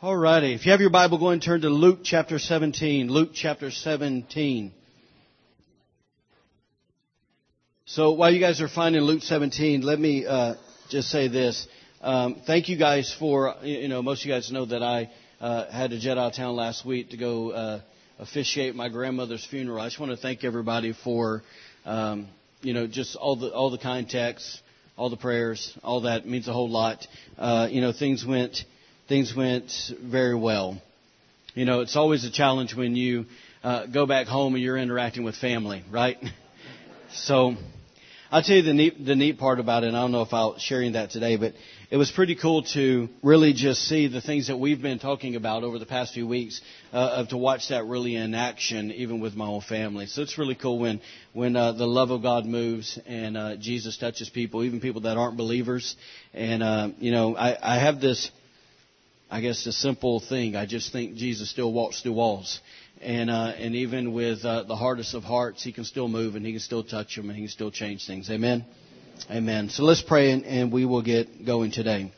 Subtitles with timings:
[0.00, 0.54] Alrighty.
[0.54, 3.08] If you have your Bible, go and turn to Luke chapter 17.
[3.08, 4.70] Luke chapter 17.
[7.84, 10.54] So while you guys are finding Luke 17, let me uh,
[10.88, 11.66] just say this.
[12.00, 15.68] Um, thank you guys for, you know, most of you guys know that I uh,
[15.68, 17.80] had to jet out of town last week to go uh,
[18.20, 19.80] officiate my grandmother's funeral.
[19.80, 21.42] I just want to thank everybody for,
[21.84, 22.28] um,
[22.62, 24.62] you know, just all the all the kind texts,
[24.96, 27.04] all the prayers, all that means a whole lot.
[27.36, 28.64] Uh, you know, things went
[29.08, 29.72] things went
[30.02, 30.80] very well.
[31.54, 33.24] You know, it's always a challenge when you
[33.64, 36.18] uh, go back home and you're interacting with family, right?
[37.12, 37.56] so,
[38.30, 40.34] I'll tell you the neat, the neat part about it, and I don't know if
[40.34, 41.54] I'll sharing that today, but
[41.90, 45.64] it was pretty cool to really just see the things that we've been talking about
[45.64, 46.60] over the past few weeks,
[46.92, 50.04] uh, of to watch that really in action, even with my own family.
[50.04, 51.00] So it's really cool when
[51.32, 55.16] when uh, the love of God moves and uh, Jesus touches people, even people that
[55.16, 55.96] aren't believers.
[56.34, 58.30] And uh, you know, I, I have this
[59.30, 60.56] I guess a simple thing.
[60.56, 62.60] I just think Jesus still walks through walls,
[63.02, 66.46] and uh, and even with uh, the hardest of hearts, He can still move and
[66.46, 68.30] He can still touch them and He can still change things.
[68.30, 68.64] Amen.
[69.30, 69.68] Amen.
[69.68, 72.10] So let's pray and, and we will get going today.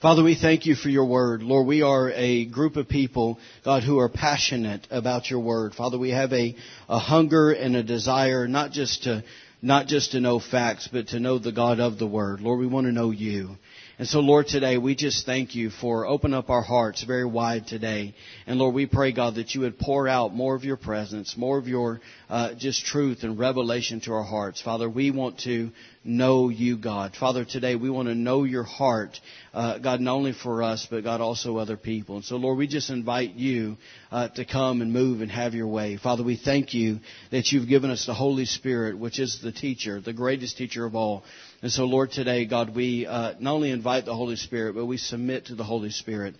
[0.00, 1.42] Father, we thank you for your word.
[1.42, 5.74] Lord, we are a group of people, God, who are passionate about your word.
[5.76, 6.56] Father, we have a,
[6.88, 9.22] a hunger and a desire not just to
[9.64, 12.40] not just to know facts, but to know the God of the word.
[12.40, 13.56] Lord, we want to know you.
[14.02, 17.68] And so, Lord, today we just thank you for opening up our hearts very wide
[17.68, 18.16] today.
[18.48, 21.56] And Lord, we pray, God, that you would pour out more of your presence, more
[21.56, 24.60] of your uh, just truth and revelation to our hearts.
[24.60, 25.70] Father, we want to
[26.04, 27.14] know you, God.
[27.18, 29.20] Father, today we want to know your heart,
[29.54, 32.16] uh, God, not only for us, but God, also other people.
[32.16, 33.76] And so, Lord, we just invite you
[34.10, 35.96] uh, to come and move and have your way.
[35.96, 36.98] Father, we thank you
[37.30, 40.94] that you've given us the Holy Spirit, which is the teacher, the greatest teacher of
[40.94, 41.24] all.
[41.62, 44.96] And so, Lord, today, God, we uh, not only invite the Holy Spirit, but we
[44.96, 46.34] submit to the Holy Spirit.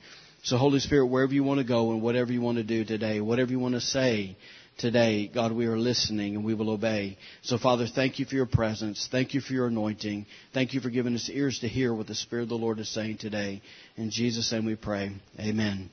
[0.45, 3.21] So, Holy Spirit, wherever you want to go and whatever you want to do today,
[3.21, 4.37] whatever you want to say,
[4.79, 7.19] today, God, we are listening and we will obey.
[7.43, 9.09] So, Father, thank you for your presence.
[9.11, 10.27] Thank you for your anointing.
[10.53, 12.89] Thank you for giving us ears to hear what the Spirit of the Lord is
[12.89, 13.63] saying today.
[13.97, 15.13] In Jesus' name we pray.
[15.39, 15.91] Amen.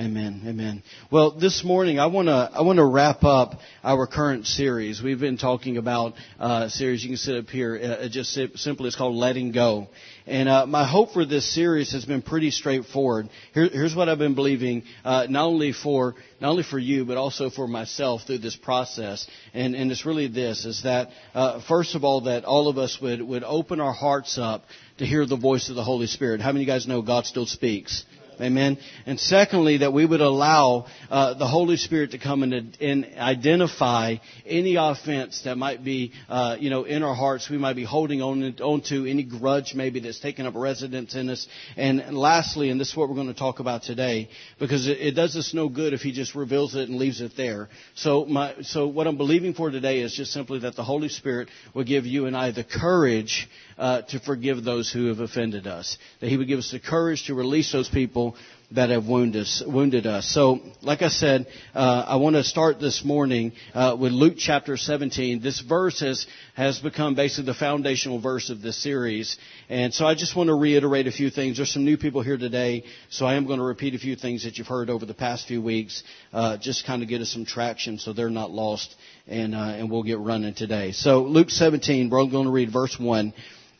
[0.00, 0.44] Amen.
[0.46, 0.82] Amen.
[1.10, 5.02] Well, this morning I want to I want to wrap up our current series.
[5.02, 7.04] We've been talking about uh, series.
[7.04, 7.98] You can sit up here.
[8.00, 9.88] Uh, just simply, it's called "Letting Go."
[10.26, 13.28] And uh, my hope for this series has been pretty straightforward.
[13.52, 17.18] Here, here's what I've been believing, uh, not only for not only for you, but
[17.18, 19.26] also for myself through this process.
[19.52, 22.98] And, and it's really this: is that uh, first of all, that all of us
[23.02, 24.64] would would open our hearts up
[24.96, 26.40] to hear the voice of the Holy Spirit.
[26.40, 28.06] How many of you guys know God still speaks?
[28.40, 28.78] Amen.
[29.04, 34.16] And secondly, that we would allow uh, the Holy Spirit to come and, and, identify
[34.46, 37.50] any offense that might be, uh, you know, in our hearts.
[37.50, 41.46] We might be holding on, to any grudge maybe that's taken up residence in us.
[41.76, 45.10] And lastly, and this is what we're going to talk about today, because it, it
[45.12, 47.68] does us no good if He just reveals it and leaves it there.
[47.94, 51.48] So, my, so what I'm believing for today is just simply that the Holy Spirit
[51.74, 53.48] will give you and I the courage
[53.80, 55.96] uh, to forgive those who have offended us.
[56.20, 58.36] That He would give us the courage to release those people
[58.72, 59.62] that have wounded us.
[59.66, 60.26] Wounded us.
[60.28, 64.76] So, like I said, uh, I want to start this morning uh, with Luke chapter
[64.76, 65.40] 17.
[65.40, 69.38] This verse has has become basically the foundational verse of this series,
[69.70, 71.56] and so I just want to reiterate a few things.
[71.56, 74.44] There's some new people here today, so I am going to repeat a few things
[74.44, 76.04] that you've heard over the past few weeks,
[76.34, 78.94] uh, just kind of get us some traction so they're not lost,
[79.26, 80.92] and uh, and we'll get running today.
[80.92, 83.32] So, Luke 17, we're going to read verse one.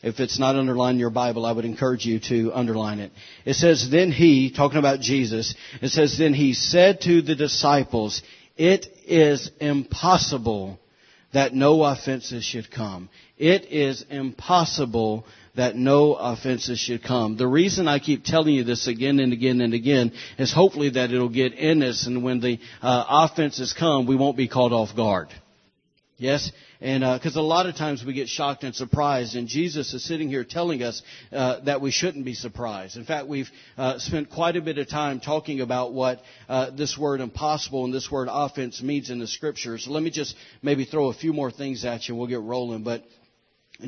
[0.02, 3.12] If it's not underlined in your Bible, I would encourage you to underline it.
[3.44, 8.22] It says, then he, talking about Jesus, it says, then he said to the disciples,
[8.56, 10.80] it is impossible
[11.32, 13.10] that no offenses should come.
[13.36, 17.36] It is impossible that no offenses should come.
[17.36, 21.10] The reason I keep telling you this again and again and again is hopefully that
[21.10, 24.96] it'll get in us and when the uh, offenses come, we won't be caught off
[24.96, 25.28] guard.
[26.20, 26.52] Yes?
[26.82, 30.04] And because uh, a lot of times we get shocked and surprised, and Jesus is
[30.04, 32.98] sitting here telling us uh, that we shouldn't be surprised.
[32.98, 33.48] In fact, we've
[33.78, 37.94] uh, spent quite a bit of time talking about what uh, this word impossible and
[37.94, 39.86] this word offense means in the scriptures.
[39.86, 42.42] So let me just maybe throw a few more things at you, and we'll get
[42.42, 42.82] rolling.
[42.82, 43.02] But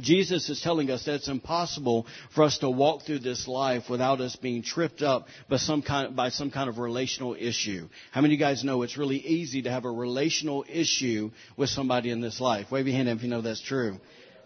[0.00, 4.21] Jesus is telling us that it's impossible for us to walk through this life without
[4.21, 7.89] us being tripped up by some kind, of, by some kind of relational issue.
[8.11, 11.71] How many of you guys know it's really easy to have a relational issue with
[11.71, 12.71] somebody in this life?
[12.71, 13.99] Wave your hand if you know that's true.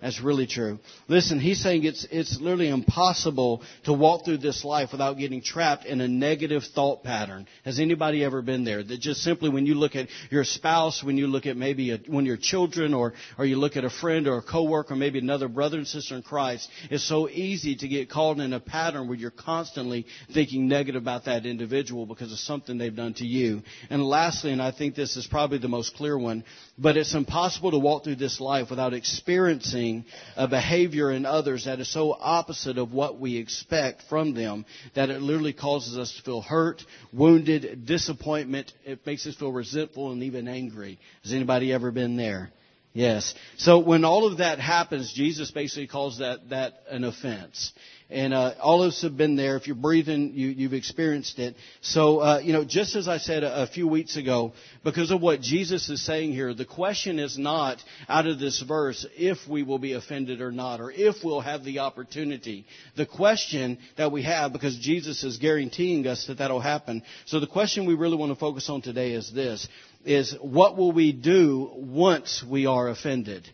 [0.02, 0.78] That's really true.
[1.08, 5.86] Listen, he's saying it's, it's literally impossible to walk through this life without getting trapped
[5.86, 7.46] in a negative thought pattern.
[7.64, 8.82] Has anybody ever been there?
[8.82, 11.98] That just simply when you look at your spouse, when you look at maybe a,
[12.08, 15.48] when your children or, or you look at a friend or a coworker, maybe another
[15.48, 19.16] brother and sister in Christ, it's so easy to get caught in a pattern where
[19.16, 20.04] you're constantly
[20.34, 23.62] thinking negative about that individual because of something they've done to you.
[23.88, 26.44] And lastly, and I think this is probably the most clear one,
[26.78, 30.04] but it's impossible to walk through this life without experiencing
[30.36, 35.08] a behavior in others that is so opposite of what we expect from them that
[35.08, 36.82] it literally causes us to feel hurt,
[37.12, 38.72] wounded, disappointment.
[38.84, 40.98] It makes us feel resentful and even angry.
[41.22, 42.50] Has anybody ever been there?
[42.92, 43.34] Yes.
[43.58, 47.74] So when all of that happens, Jesus basically calls that, that an offense.
[48.08, 49.56] And uh, all of us have been there.
[49.56, 51.56] If you're breathing, you, you've experienced it.
[51.80, 54.52] So, uh, you know, just as I said a, a few weeks ago,
[54.84, 59.04] because of what Jesus is saying here, the question is not out of this verse
[59.16, 62.64] if we will be offended or not, or if we'll have the opportunity.
[62.96, 67.02] The question that we have, because Jesus is guaranteeing us that that'll happen.
[67.24, 69.68] So the question we really want to focus on today is this:
[70.04, 73.50] is what will we do once we are offended?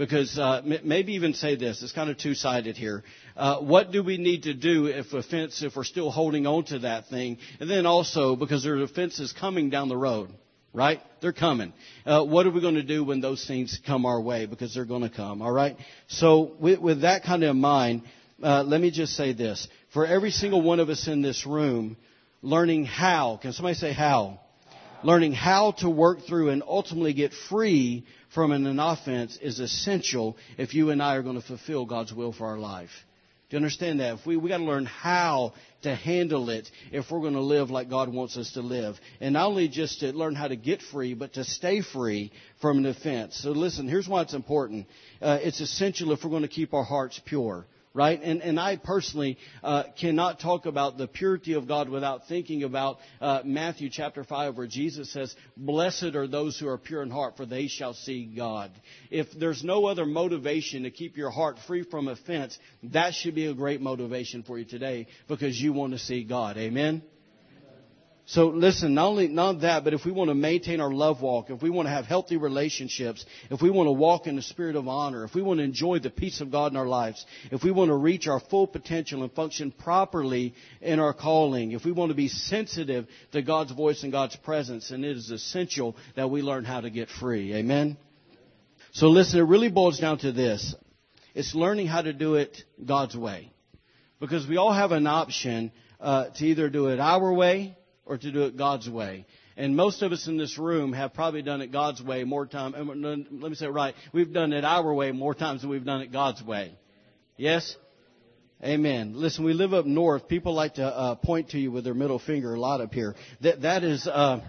[0.00, 1.82] Because uh, maybe even say this.
[1.82, 3.04] It's kind of two-sided here.
[3.36, 6.78] Uh, what do we need to do if offense, if we're still holding on to
[6.78, 7.36] that thing?
[7.60, 10.30] And then also, because there are offenses coming down the road,
[10.72, 11.02] right?
[11.20, 11.74] They're coming.
[12.06, 14.46] Uh, what are we going to do when those things come our way?
[14.46, 15.76] Because they're going to come, all right?
[16.08, 18.04] So with, with that kind of in mind,
[18.42, 19.68] uh, let me just say this.
[19.92, 21.98] For every single one of us in this room,
[22.40, 24.40] learning how, can somebody say how?
[25.02, 28.04] Learning how to work through and ultimately get free
[28.34, 32.32] from an offense is essential if you and I are going to fulfill God's will
[32.32, 32.90] for our life.
[33.48, 34.18] Do you understand that?
[34.18, 37.70] If we we got to learn how to handle it if we're going to live
[37.70, 40.82] like God wants us to live, and not only just to learn how to get
[40.82, 42.30] free, but to stay free
[42.60, 43.36] from an offense.
[43.36, 44.86] So listen, here's why it's important.
[45.20, 48.20] Uh, it's essential if we're going to keep our hearts pure right?
[48.22, 52.98] And, and I personally uh, cannot talk about the purity of God without thinking about
[53.20, 57.36] uh, Matthew chapter 5, where Jesus says, Blessed are those who are pure in heart,
[57.36, 58.70] for they shall see God.
[59.10, 63.46] If there's no other motivation to keep your heart free from offense, that should be
[63.46, 66.56] a great motivation for you today because you want to see God.
[66.58, 67.02] Amen?
[68.30, 71.50] So listen, not only not that, but if we want to maintain our love walk,
[71.50, 74.76] if we want to have healthy relationships, if we want to walk in the spirit
[74.76, 77.64] of honor, if we want to enjoy the peace of God in our lives, if
[77.64, 81.90] we want to reach our full potential and function properly in our calling, if we
[81.90, 86.30] want to be sensitive to God's voice and God's presence, and it is essential that
[86.30, 87.52] we learn how to get free.
[87.56, 87.96] Amen.
[88.92, 90.76] So listen, it really boils down to this.
[91.34, 93.50] It's learning how to do it God's way.
[94.20, 97.76] Because we all have an option uh, to either do it our way
[98.10, 99.24] or to do it God's way.
[99.56, 102.74] And most of us in this room have probably done it God's way more times.
[102.76, 103.94] Let me say it right.
[104.12, 106.74] We've done it our way more times than we've done it God's way.
[107.36, 107.76] Yes?
[108.64, 109.12] Amen.
[109.14, 110.26] Listen, we live up north.
[110.26, 113.14] People like to uh, point to you with their middle finger a lot up here.
[113.42, 114.40] That that is uh,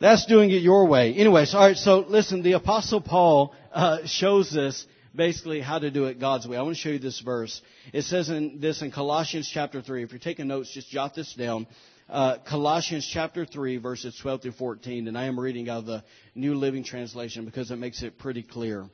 [0.00, 1.12] that's doing it your way.
[1.14, 1.76] Anyways, all right.
[1.76, 6.56] So listen, the Apostle Paul uh, shows us basically how to do it God's way.
[6.56, 7.60] I want to show you this verse.
[7.92, 10.02] It says in this in Colossians chapter three.
[10.02, 11.66] If you're taking notes, just jot this down
[12.10, 16.04] uh, Colossians chapter 3, verses 12 through 14, and I am reading out of the
[16.34, 18.86] New Living Translation because it makes it pretty clear.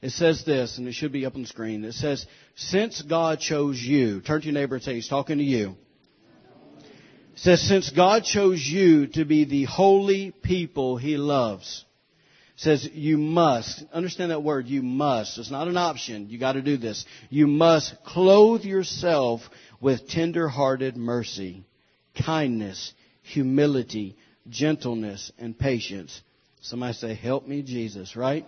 [0.00, 1.84] It says this, and it should be up on the screen.
[1.84, 2.24] It says,
[2.54, 5.76] Since God chose you, turn to your neighbor and say, He's talking to you.
[7.32, 11.84] It says, Since God chose you to be the holy people He loves.
[12.56, 15.38] Says, You must, understand that word, you must.
[15.38, 16.28] It's not an option.
[16.28, 17.04] You gotta do this.
[17.28, 19.40] You must clothe yourself
[19.80, 21.64] with tender hearted mercy
[22.14, 22.92] kindness,
[23.22, 24.16] humility,
[24.48, 26.20] gentleness, and patience.
[26.60, 28.46] Somebody say, Help me, Jesus, right?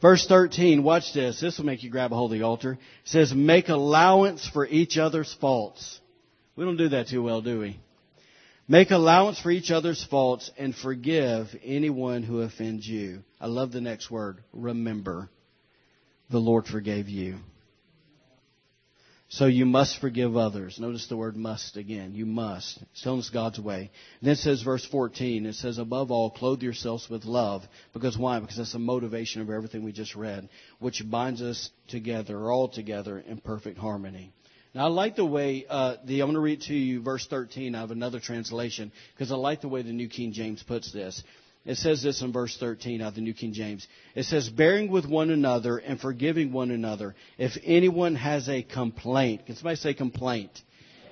[0.00, 1.40] Verse 13, watch this.
[1.40, 2.72] This will make you grab a hold of the altar.
[2.72, 6.00] It says, Make allowance for each other's faults.
[6.56, 7.78] We don't do that too well, do we?
[8.66, 13.24] Make allowance for each other's faults and forgive anyone who offends you.
[13.40, 14.44] I love the next word.
[14.52, 15.28] Remember.
[16.30, 17.38] The Lord forgave you.
[19.32, 20.80] So you must forgive others.
[20.80, 22.16] Notice the word must again.
[22.16, 22.82] You must.
[22.90, 23.78] It's telling us God's way.
[24.20, 27.62] And then it says verse 14, it says, above all, clothe yourselves with love.
[27.92, 28.40] Because why?
[28.40, 30.48] Because that's the motivation of everything we just read,
[30.80, 34.32] which binds us together, all together in perfect harmony.
[34.74, 37.76] Now I like the way, uh, the, I'm going to read to you verse 13
[37.76, 41.22] out of another translation, because I like the way the New King James puts this.
[41.66, 43.86] It says this in verse 13 of the New King James.
[44.14, 49.44] It says, bearing with one another and forgiving one another if anyone has a complaint.
[49.46, 50.50] Can somebody say complaint?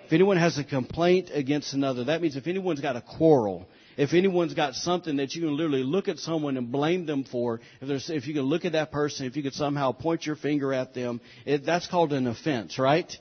[0.06, 4.14] If anyone has a complaint against another, that means if anyone's got a quarrel, if
[4.14, 7.88] anyone's got something that you can literally look at someone and blame them for, if
[7.88, 10.72] there's, if you can look at that person, if you could somehow point your finger
[10.72, 13.14] at them, it, that's called an offense, right?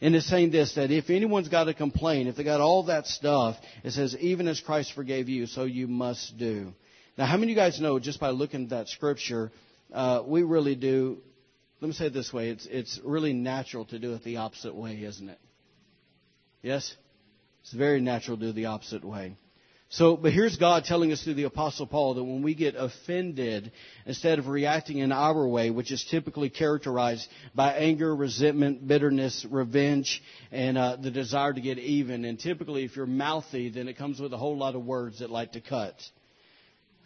[0.00, 3.06] And it's saying this, that if anyone's got a complaint, if they got all that
[3.06, 6.72] stuff, it says, even as Christ forgave you, so you must do.
[7.18, 9.52] Now, how many of you guys know, just by looking at that scripture,
[9.92, 11.18] uh, we really do,
[11.80, 14.74] let me say it this way, it's, it's really natural to do it the opposite
[14.74, 15.38] way, isn't it?
[16.62, 16.96] Yes?
[17.62, 19.36] It's very natural to do the opposite way.
[19.92, 23.72] So, but here's God telling us through the Apostle Paul that when we get offended,
[24.06, 30.22] instead of reacting in our way, which is typically characterized by anger, resentment, bitterness, revenge,
[30.52, 34.20] and uh, the desire to get even, and typically if you're mouthy, then it comes
[34.20, 35.96] with a whole lot of words that like to cut.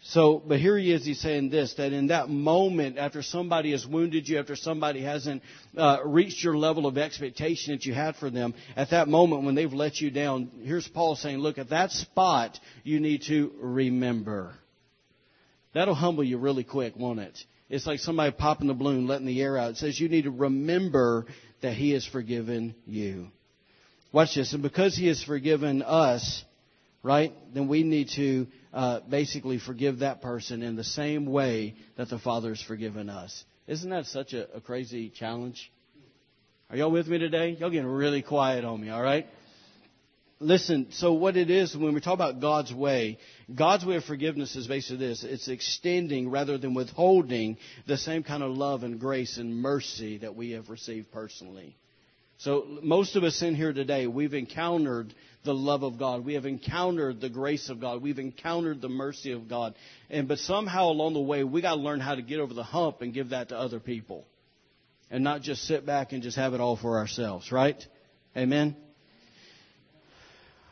[0.08, 3.86] So, but here he is, he's saying this, that in that moment, after somebody has
[3.86, 5.42] wounded you, after somebody hasn't
[5.78, 9.54] uh, reached your level of expectation that you had for them, at that moment when
[9.54, 14.52] they've let you down, here's Paul saying, look, at that spot, you need to remember.
[15.72, 17.38] That'll humble you really quick, won't it?
[17.70, 19.70] It's like somebody popping the balloon, letting the air out.
[19.70, 21.24] It says you need to remember
[21.62, 23.28] that he has forgiven you.
[24.12, 24.52] Watch this.
[24.52, 26.44] And because he has forgiven us,
[27.02, 32.10] right, then we need to uh, basically forgive that person in the same way that
[32.10, 33.44] the Father has forgiven us.
[33.68, 35.72] Isn't that such a, a crazy challenge?
[36.68, 37.50] Are y'all with me today?
[37.50, 39.28] Y'all getting really quiet on me, all right?
[40.40, 43.18] Listen, so what it is when we talk about God's way,
[43.54, 45.22] God's way of forgiveness is basically this.
[45.22, 50.34] It's extending rather than withholding the same kind of love and grace and mercy that
[50.34, 51.76] we have received personally.
[52.38, 55.14] So most of us in here today, we've encountered
[55.44, 56.24] the love of God.
[56.24, 58.02] We have encountered the grace of God.
[58.02, 59.74] We've encountered the mercy of God.
[60.10, 62.62] And but somehow along the way, we got to learn how to get over the
[62.62, 64.26] hump and give that to other people.
[65.10, 67.80] And not just sit back and just have it all for ourselves, right?
[68.36, 68.76] Amen.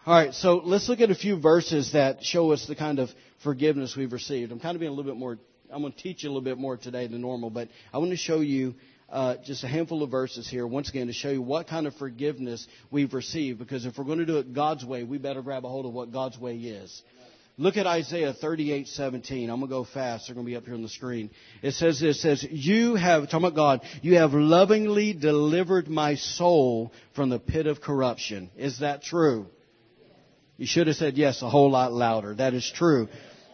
[0.04, 3.08] All right, so let's look at a few verses that show us the kind of
[3.44, 4.50] forgiveness we've received.
[4.50, 5.38] I'm kind of being a little bit more
[5.72, 8.10] I'm going to teach you a little bit more today than normal, but I want
[8.10, 8.74] to show you
[9.12, 11.94] uh, just a handful of verses here, once again, to show you what kind of
[11.96, 13.58] forgiveness we've received.
[13.58, 15.92] Because if we're going to do it God's way, we better grab a hold of
[15.92, 17.02] what God's way is.
[17.58, 19.42] Look at Isaiah 38:17.
[19.42, 20.26] I'm going to go fast.
[20.26, 21.28] They're going to be up here on the screen.
[21.60, 26.14] It says this, it says, "You have talking about God, you have lovingly delivered my
[26.14, 29.46] soul from the pit of corruption." Is that true?
[30.56, 32.34] You should have said yes a whole lot louder.
[32.34, 33.08] That is true.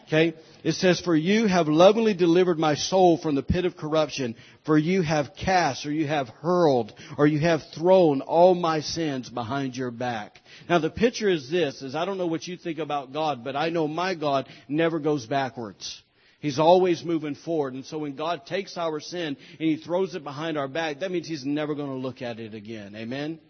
[0.09, 0.35] Okay?
[0.65, 4.77] It says, For you have lovingly delivered my soul from the pit of corruption, for
[4.77, 9.77] you have cast, or you have hurled, or you have thrown all my sins behind
[9.77, 10.41] your back.
[10.69, 13.55] Now the picture is this, is I don't know what you think about God, but
[13.55, 16.03] I know my God never goes backwards.
[16.41, 17.75] He's always moving forward.
[17.75, 21.11] And so when God takes our sin and He throws it behind our back, that
[21.11, 22.95] means He's never going to look at it again.
[22.97, 23.41] Amen?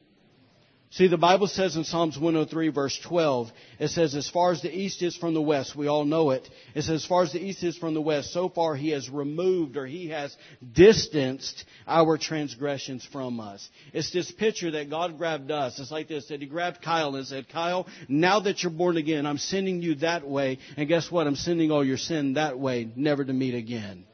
[0.90, 4.74] See, the Bible says in Psalms 103 verse 12, it says, as far as the
[4.74, 6.48] east is from the west, we all know it.
[6.74, 9.10] It says, as far as the east is from the west, so far he has
[9.10, 10.34] removed or he has
[10.72, 13.68] distanced our transgressions from us.
[13.92, 15.78] It's this picture that God grabbed us.
[15.78, 19.26] It's like this, that he grabbed Kyle and said, Kyle, now that you're born again,
[19.26, 20.58] I'm sending you that way.
[20.78, 21.26] And guess what?
[21.26, 24.04] I'm sending all your sin that way, never to meet again.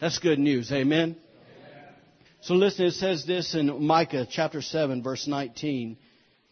[0.00, 0.72] That's good news.
[0.72, 1.16] Amen?
[2.40, 5.98] So listen, it says this in Micah chapter 7 verse 19.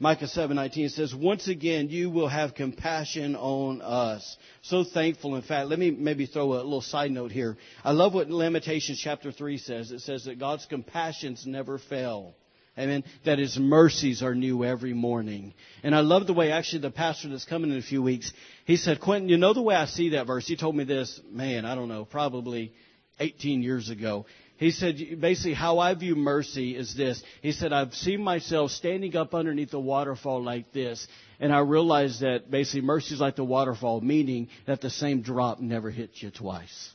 [0.01, 5.37] Micah 7:19 says, "Once again you will have compassion on us." So thankful.
[5.37, 7.57] In fact, let me maybe throw a little side note here.
[7.85, 9.93] I love what Lamentations chapter 3 says.
[9.93, 12.35] It says that God's compassions never fail.
[12.77, 13.05] Amen.
[13.25, 15.55] That his mercies are new every morning.
[15.85, 18.33] And I love the way actually the pastor that's coming in a few weeks,
[18.65, 20.49] he said, Quinton, you know the way I see that verse?
[20.49, 22.73] He told me this, man, I don't know, probably
[23.21, 24.27] 18 years ago.
[24.57, 27.23] He said, basically, how I view mercy is this.
[27.43, 31.07] He said, I've seen myself standing up underneath a waterfall like this,
[31.41, 35.59] and I realized that basically mercy is like the waterfall, meaning that the same drop
[35.59, 36.91] never hits you twice.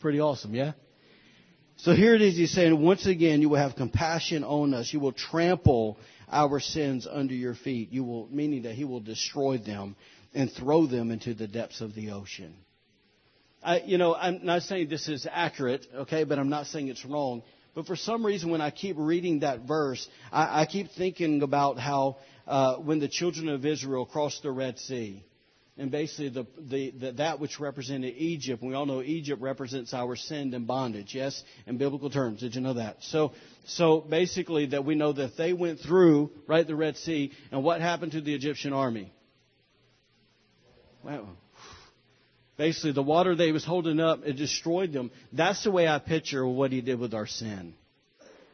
[0.00, 0.72] Pretty awesome, yeah?
[1.76, 4.92] So here it is, he's saying, once again, you will have compassion on us.
[4.92, 5.98] You will trample
[6.30, 7.92] our sins under your feet.
[7.92, 9.96] You will, meaning that he will destroy them
[10.32, 12.54] and throw them into the depths of the ocean.
[13.64, 17.04] I, you know, I'm not saying this is accurate, okay, but I'm not saying it's
[17.04, 17.42] wrong.
[17.74, 21.78] But for some reason, when I keep reading that verse, I, I keep thinking about
[21.78, 25.24] how uh, when the children of Israel crossed the Red Sea,
[25.76, 30.14] and basically the, the, the, that which represented Egypt, we all know Egypt represents our
[30.14, 32.40] sin and bondage, yes, in biblical terms.
[32.40, 32.98] Did you know that?
[33.00, 33.32] So,
[33.64, 37.80] so basically that we know that they went through right the Red Sea, and what
[37.80, 39.10] happened to the Egyptian army?
[41.02, 41.28] Well,
[42.56, 45.10] Basically, the water he was holding up, it destroyed them.
[45.32, 47.74] That's the way I picture what he did with our sin.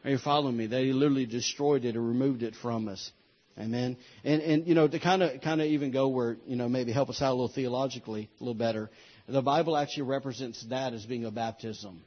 [0.03, 0.67] Are you following me?
[0.67, 3.11] That he literally destroyed it and removed it from us.
[3.59, 3.97] Amen.
[4.23, 6.91] And and you know to kind of kind of even go where you know maybe
[6.91, 8.89] help us out a little theologically a little better.
[9.27, 12.01] The Bible actually represents that as being a baptism,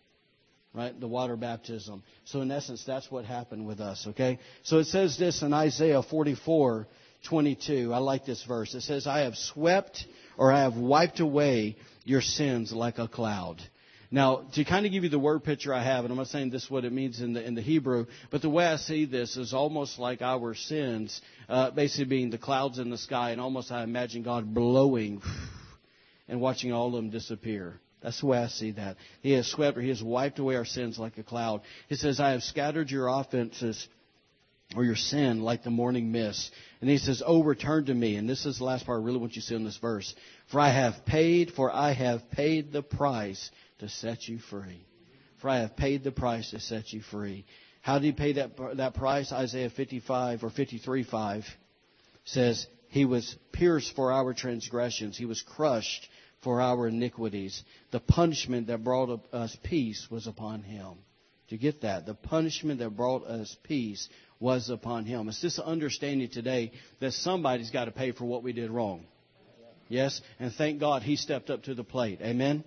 [0.73, 0.99] right?
[0.99, 2.03] The water baptism.
[2.25, 4.07] So in essence, that's what happened with us.
[4.09, 4.41] Okay.
[4.63, 6.89] So it says this in Isaiah 44,
[7.29, 7.93] 22.
[7.93, 8.75] I like this verse.
[8.75, 10.07] It says, "I have swept
[10.37, 13.63] or I have wiped away your sins like a cloud."
[14.11, 16.51] Now, to kind of give you the word picture I have, and I'm not saying
[16.51, 19.07] this is what it means in the in the Hebrew, but the way I see
[19.07, 23.41] this is almost like our sins, uh, basically being the clouds in the sky, and
[23.41, 25.21] almost I imagine God blowing
[26.29, 27.81] and watching all of them disappear.
[28.03, 28.99] That's the way I see that.
[29.23, 31.63] He has swept or he has wiped away our sins like a cloud.
[31.89, 33.89] He says, I have scattered your offenses
[34.77, 36.51] or your sin like the morning mist.
[36.81, 38.17] And he says, Oh, return to me.
[38.17, 40.15] And this is the last part I really want you to see in this verse.
[40.51, 44.85] For I have paid, for I have paid the price to set you free.
[45.41, 47.45] For I have paid the price to set you free.
[47.83, 49.31] How did he pay that, that price?
[49.31, 51.45] Isaiah 55 or 53 5
[52.25, 55.19] says, He was pierced for our transgressions.
[55.19, 56.09] He was crushed
[56.43, 57.63] for our iniquities.
[57.91, 60.95] The punishment that brought us peace was upon him.
[61.49, 62.07] Do you get that?
[62.07, 64.09] The punishment that brought us peace
[64.45, 65.27] was upon him.
[65.31, 69.07] It's this understanding today that somebody's got to pay for what we did wrong.
[69.89, 70.21] Yes?
[70.39, 72.21] And thank God he stepped up to the plate.
[72.21, 72.63] Amen?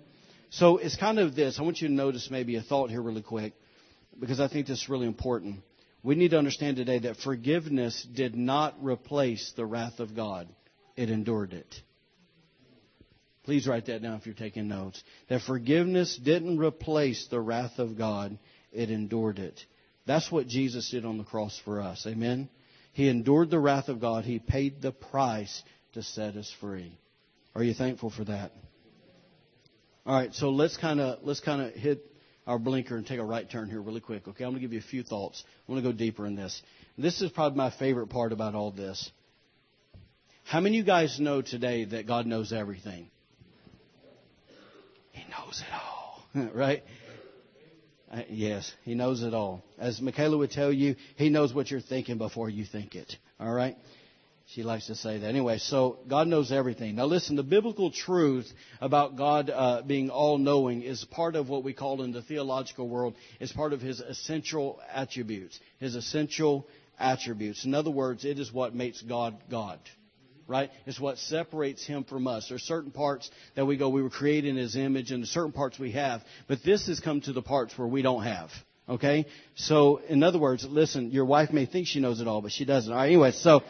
[0.50, 1.56] So it's kind of this.
[1.56, 3.52] I want you to notice maybe a thought here really quick
[4.18, 5.60] because I think this is really important.
[6.02, 10.48] We need to understand today that forgiveness did not replace the wrath of God.
[10.96, 11.72] It endured it.
[13.44, 15.00] Please write that down if you're taking notes.
[15.28, 18.36] That forgiveness didn't replace the wrath of God.
[18.72, 19.64] It endured it.
[20.08, 22.06] That's what Jesus did on the cross for us.
[22.06, 22.48] Amen?
[22.94, 24.24] He endured the wrath of God.
[24.24, 25.62] He paid the price
[25.92, 26.98] to set us free.
[27.54, 28.52] Are you thankful for that?
[30.06, 32.06] All right, so let's kind of let's kind of hit
[32.46, 34.26] our blinker and take a right turn here really quick.
[34.26, 35.44] Okay, I'm going to give you a few thoughts.
[35.46, 36.62] I want to go deeper in this.
[36.96, 39.10] This is probably my favorite part about all this.
[40.44, 43.10] How many of you guys know today that God knows everything?
[45.12, 46.82] He knows it all, right?
[48.10, 49.62] Uh, yes, He knows it all.
[49.78, 53.16] As Michaela would tell you, He knows what you're thinking before you think it.
[53.38, 53.76] All right?
[54.54, 55.26] She likes to say that.
[55.26, 56.96] Anyway, so God knows everything.
[56.96, 58.50] Now listen, the biblical truth
[58.80, 63.14] about God uh, being all-knowing is part of what we call in the theological world
[63.40, 65.60] is part of His essential attributes.
[65.80, 66.66] His essential
[66.98, 67.66] attributes.
[67.66, 69.80] In other words, it is what makes God God.
[70.48, 70.70] Right?
[70.86, 72.48] It's what separates Him from us.
[72.48, 75.78] There's certain parts that we go, we were created in His image, and certain parts
[75.78, 76.22] we have.
[76.48, 78.50] But this has come to the parts where we don't have.
[78.88, 79.26] Okay?
[79.54, 82.64] So, in other words, listen, your wife may think she knows it all, but she
[82.64, 82.90] doesn't.
[82.90, 83.62] All right, anyway, so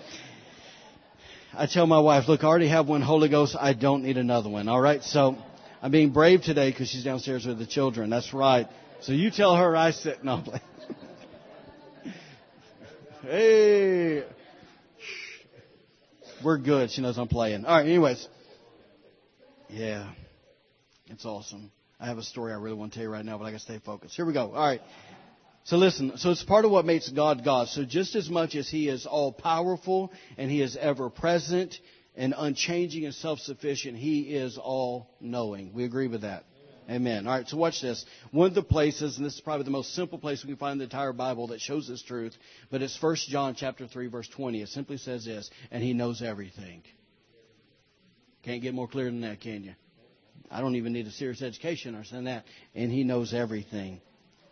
[1.55, 3.57] I tell my wife, look, I already have one Holy Ghost.
[3.59, 4.69] I don't need another one.
[4.69, 5.03] All right.
[5.03, 5.37] So
[5.83, 8.11] I'm being brave today because she's downstairs with the children.
[8.11, 8.69] That's right.
[9.01, 10.23] So you tell her I sit.
[10.23, 10.45] No.
[13.23, 14.25] hey.
[16.45, 16.91] We're good.
[16.91, 17.65] She knows I'm playing.
[17.65, 17.87] All right.
[17.87, 18.29] Anyways.
[19.69, 20.11] Yeah.
[21.07, 21.73] It's awesome.
[21.99, 23.59] I have a story I really want to tell you right now, but I got
[23.59, 24.15] to stay focused.
[24.15, 24.53] Here we go.
[24.53, 24.81] All right.
[25.65, 27.69] So listen, so it's part of what makes God God.
[27.69, 31.75] So just as much as He is all powerful and He is ever present
[32.17, 35.73] and unchanging and self sufficient, He is all knowing.
[35.75, 36.45] We agree with that.
[36.89, 37.27] Amen.
[37.27, 38.05] All right, so watch this.
[38.31, 40.73] One of the places, and this is probably the most simple place we can find
[40.73, 42.35] in the entire Bible that shows this truth,
[42.71, 44.63] but it's 1 John chapter 3, verse 20.
[44.63, 46.83] It simply says this, and he knows everything.
[48.43, 49.75] Can't get more clear than that, can you?
[50.51, 52.45] I don't even need a serious education or understand that.
[52.75, 54.01] And he knows everything.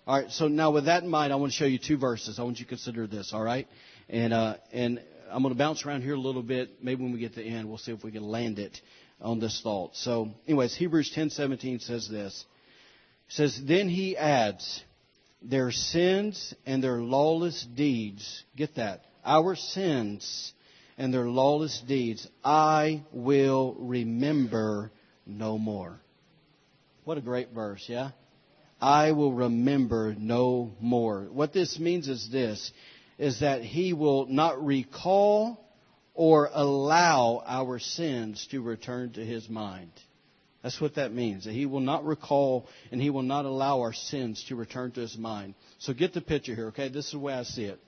[0.07, 2.39] All right, so now with that in mind, I want to show you two verses.
[2.39, 3.67] I want you to consider this, all right?
[4.11, 6.83] And, uh, and I'm going to bounce around here a little bit.
[6.83, 8.79] Maybe when we get to the end, we'll see if we can land it
[9.21, 9.97] on this thought.
[9.97, 12.45] So, anyways, Hebrews 10:17 says this.
[13.29, 14.83] It says, "Then he adds,
[15.43, 20.53] their sins and their lawless deeds, get that, our sins
[20.99, 24.93] and their lawless deeds, I will remember
[25.27, 26.01] no more."
[27.05, 28.11] What a great verse, yeah?
[28.81, 31.29] I will remember no more.
[31.33, 32.73] What this means is this,
[33.19, 35.66] is that he will not recall
[36.17, 39.93] or allow our sins to return to his mind.
[40.63, 41.45] That's what that means.
[41.45, 45.01] That he will not recall and he will not allow our sins to return to
[45.01, 45.55] his mind.
[45.79, 46.89] So get the picture here, okay?
[46.89, 47.79] This is the way I see it.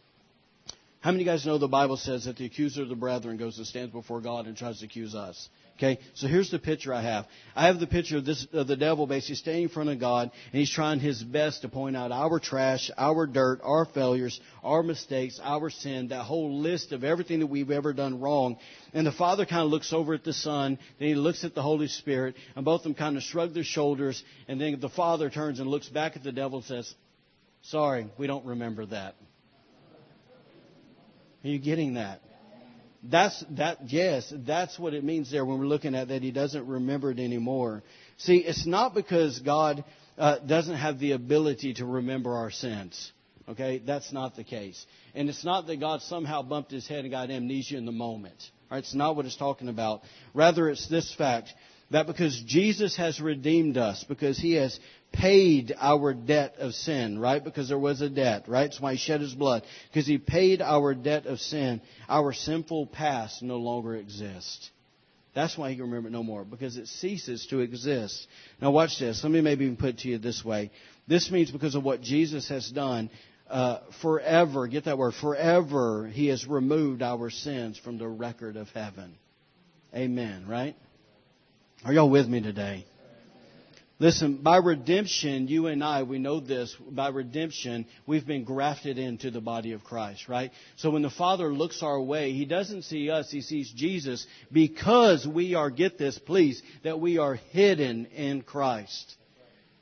[1.01, 3.37] How many of you guys know the Bible says that the accuser of the brethren
[3.37, 5.49] goes and stands before God and tries to accuse us?
[5.79, 7.27] Okay, so here's the picture I have.
[7.55, 10.33] I have the picture of this of the devil basically standing in front of God,
[10.53, 14.83] and he's trying his best to point out our trash, our dirt, our failures, our
[14.83, 18.57] mistakes, our sin, that whole list of everything that we've ever done wrong.
[18.93, 21.63] And the Father kind of looks over at the Son, then he looks at the
[21.63, 25.31] Holy Spirit, and both of them kind of shrug their shoulders, and then the Father
[25.31, 26.93] turns and looks back at the devil and says,
[27.63, 29.15] "Sorry, we don't remember that."
[31.45, 32.21] Are you getting that?
[33.03, 33.91] That's that.
[33.91, 36.23] Yes, that's what it means there when we're looking at that.
[36.23, 37.83] He doesn't remember it anymore.
[38.17, 39.85] See, it's not because God
[40.17, 43.13] uh, doesn't have the ability to remember our sins.
[43.49, 44.85] Okay, that's not the case,
[45.15, 48.37] and it's not that God somehow bumped his head and got amnesia in the moment.
[48.71, 50.03] Right, it's not what it's talking about.
[50.35, 51.55] Rather, it's this fact
[51.91, 54.79] that because Jesus has redeemed us, because he has
[55.13, 57.43] paid our debt of sin, right?
[57.43, 58.65] Because there was a debt, right?
[58.65, 59.65] That's why he shed his blood.
[59.89, 64.71] Because he paid our debt of sin, our sinful past no longer exists.
[65.35, 68.27] That's why he can remember it no more, because it ceases to exist.
[68.61, 69.23] Now watch this.
[69.23, 70.71] Let me maybe even put it to you this way.
[71.07, 73.11] This means because of what Jesus has done,
[73.49, 78.69] uh, forever, get that word, forever, he has removed our sins from the record of
[78.71, 79.15] heaven.
[79.95, 80.77] Amen, right?
[81.85, 82.85] Are y'all with me today?
[84.01, 89.33] Listen, by redemption, you and I, we know this, by redemption, we've been grafted into
[89.33, 90.53] the body of Christ, right?
[90.77, 95.27] So when the Father looks our way, He doesn't see us, He sees Jesus because
[95.27, 99.17] we are, get this please, that we are hidden in Christ.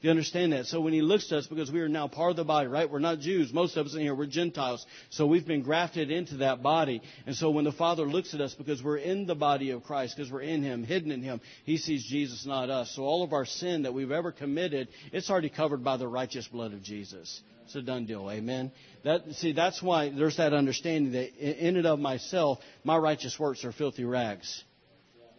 [0.02, 0.66] You understand that?
[0.66, 2.90] So when he looks to us, because we are now part of the body, right?
[2.90, 3.52] We're not Jews.
[3.52, 4.84] Most of us in here, we're Gentiles.
[5.08, 7.00] So we've been grafted into that body.
[7.24, 10.14] And so when the Father looks at us, because we're in the body of Christ,
[10.16, 12.90] because we're in Him, hidden in Him, He sees Jesus, not us.
[12.94, 16.46] So all of our sin that we've ever committed, it's already covered by the righteous
[16.46, 17.40] blood of Jesus.
[17.64, 18.30] It's a done deal.
[18.30, 18.72] Amen.
[19.02, 23.64] That, see, that's why there's that understanding that in and of myself, my righteous works
[23.64, 24.62] are filthy rags.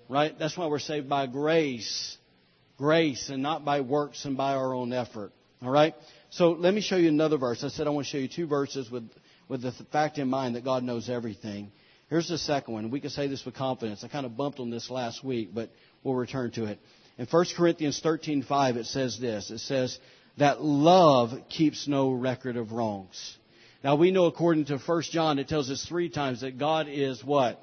[0.10, 0.38] Right?
[0.38, 2.17] That's why we're saved by grace
[2.78, 5.32] grace and not by works and by our own effort.
[5.62, 5.96] All right?
[6.30, 7.64] So let me show you another verse.
[7.64, 9.10] I said I want to show you two verses with,
[9.48, 11.72] with the fact in mind that God knows everything.
[12.10, 12.92] Here's the second one.
[12.92, 14.04] We can say this with confidence.
[14.04, 15.72] I kind of bumped on this last week, but
[16.04, 16.80] we'll return to it.
[17.18, 19.50] In 1 Corinthians 13:5 it says this.
[19.50, 20.00] It says
[20.38, 23.38] that love keeps no record of wrongs.
[23.84, 27.24] Now we know according to 1 John it tells us three times that God is
[27.24, 27.60] what?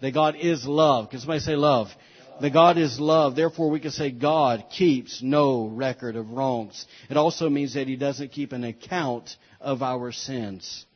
[0.00, 1.10] That God is love.
[1.10, 1.88] Can somebody say love?
[2.40, 3.36] That God is love.
[3.36, 6.86] Therefore, we can say God keeps no record of wrongs.
[7.10, 10.86] It also means that He doesn't keep an account of our sins.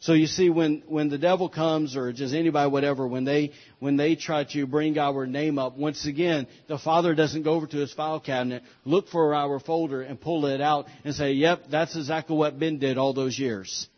[0.00, 3.98] So you see, when, when the devil comes, or just anybody, whatever, when they, when
[3.98, 7.76] they try to bring our name up, once again, the Father doesn't go over to
[7.76, 11.96] his file cabinet, look for our folder, and pull it out and say, yep, that's
[11.96, 13.88] exactly what Ben did all those years.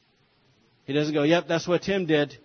[0.86, 2.36] He doesn't go, yep, that's what Tim did.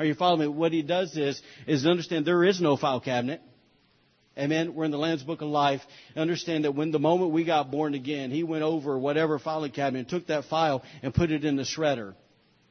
[0.00, 0.46] Are you following me?
[0.46, 3.42] What he does is, is understand there is no file cabinet.
[4.38, 4.74] Amen.
[4.74, 5.82] We're in the Lamb's Book of Life.
[6.16, 10.08] Understand that when the moment we got born again, he went over whatever filing cabinet
[10.08, 12.14] took that file and put it in the shredder.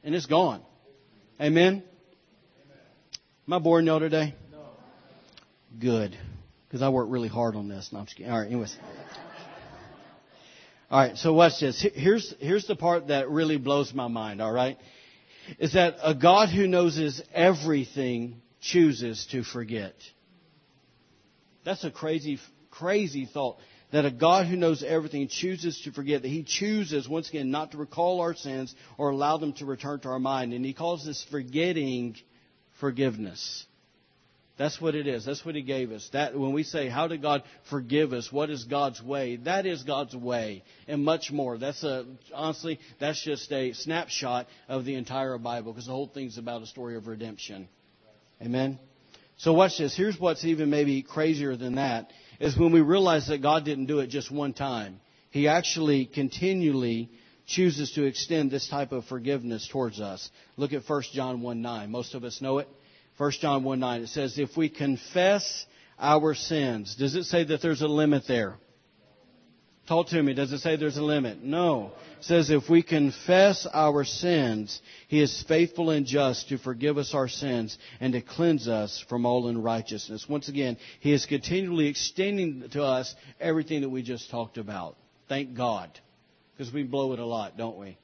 [0.04, 0.64] And it's gone.
[1.40, 1.84] Amen.
[3.46, 4.34] Am I boring y'all today?
[4.52, 4.64] No.
[5.80, 6.18] Good.
[6.68, 7.90] Because I worked really hard on this.
[7.94, 8.32] No, I'm just kidding.
[8.32, 8.76] All right, anyways.
[10.90, 11.86] All right, so watch this.
[11.94, 14.80] Here's, here's the part that really blows my mind, all right?
[15.58, 19.96] Is that a God who knows everything chooses to forget.
[21.66, 22.40] That's a crazy,
[22.72, 23.58] crazy thought.
[23.92, 27.72] That a God who knows everything chooses to forget, that He chooses, once again, not
[27.72, 30.54] to recall our sins or allow them to return to our mind.
[30.54, 32.16] And He calls this forgetting
[32.80, 33.66] forgiveness.
[34.60, 35.24] That's what it is.
[35.24, 36.10] That's what He gave us.
[36.12, 38.30] That when we say, "How did God forgive us?
[38.30, 41.58] What is God's way?" That is God's way, and much more.
[41.58, 46.38] That's a honestly, that's just a snapshot of the entire Bible, because the whole thing's
[46.38, 47.70] about a story of redemption.
[48.42, 48.78] Amen.
[49.38, 49.96] So watch this.
[49.96, 54.00] Here's what's even maybe crazier than that: is when we realize that God didn't do
[54.00, 55.00] it just one time.
[55.32, 57.10] He actually continually
[57.48, 60.30] chooses to extend this type of forgiveness towards us.
[60.58, 61.90] Look at 1 John 1 9.
[61.90, 62.68] Most of us know it.
[63.20, 64.02] 1 John 1 9.
[64.02, 65.66] It says, if we confess
[66.00, 68.56] our sins, does it say that there's a limit there?
[69.90, 70.34] Talk to me.
[70.34, 71.44] Does it say there's a limit?
[71.44, 71.92] No.
[72.20, 74.80] It says if we confess our sins,
[75.10, 79.26] He is faithful and just to forgive us our sins and to cleanse us from
[79.26, 80.30] all unrighteousness.
[80.30, 84.96] Once again, He is continually extending to us everything that we just talked about.
[85.28, 85.90] Thank God.
[86.56, 87.98] Because we blow it a lot, don't we?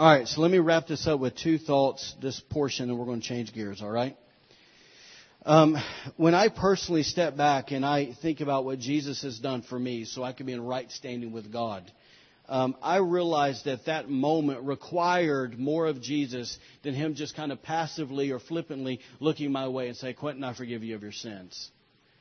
[0.00, 3.04] All right, so let me wrap this up with two thoughts, this portion, and we're
[3.04, 4.16] going to change gears, all right?
[5.44, 5.76] Um,
[6.16, 10.06] when I personally step back and I think about what Jesus has done for me
[10.06, 11.92] so I can be in right standing with God,
[12.48, 17.62] um, I realized that that moment required more of Jesus than him just kind of
[17.62, 21.70] passively or flippantly looking my way and say, Quinton, I forgive you of your sins.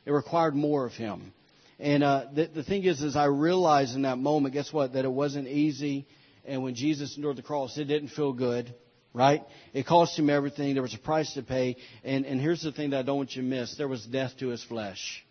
[0.06, 1.32] It required more of him.
[1.80, 5.06] And uh, the, the thing is, is I realized in that moment, guess what, that
[5.06, 6.08] it wasn't easy
[6.46, 8.74] and when Jesus endured the cross, it didn't feel good,
[9.14, 9.44] right?
[9.74, 10.74] It cost him everything.
[10.74, 11.78] There was a price to pay.
[12.04, 13.76] And, and here's the thing that I don't want you to miss.
[13.78, 15.24] There was death to his flesh.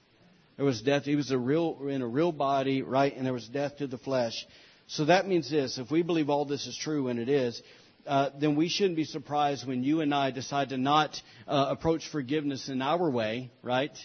[0.57, 1.05] There was death.
[1.05, 3.15] He was a real, in a real body, right?
[3.17, 4.47] And there was death to the flesh.
[4.89, 5.79] So that means this.
[5.79, 7.63] If we believe all this is true, and it is,
[8.07, 12.09] uh, then we shouldn't be surprised when you and I decide to not uh, approach
[12.11, 13.97] forgiveness in our way, right?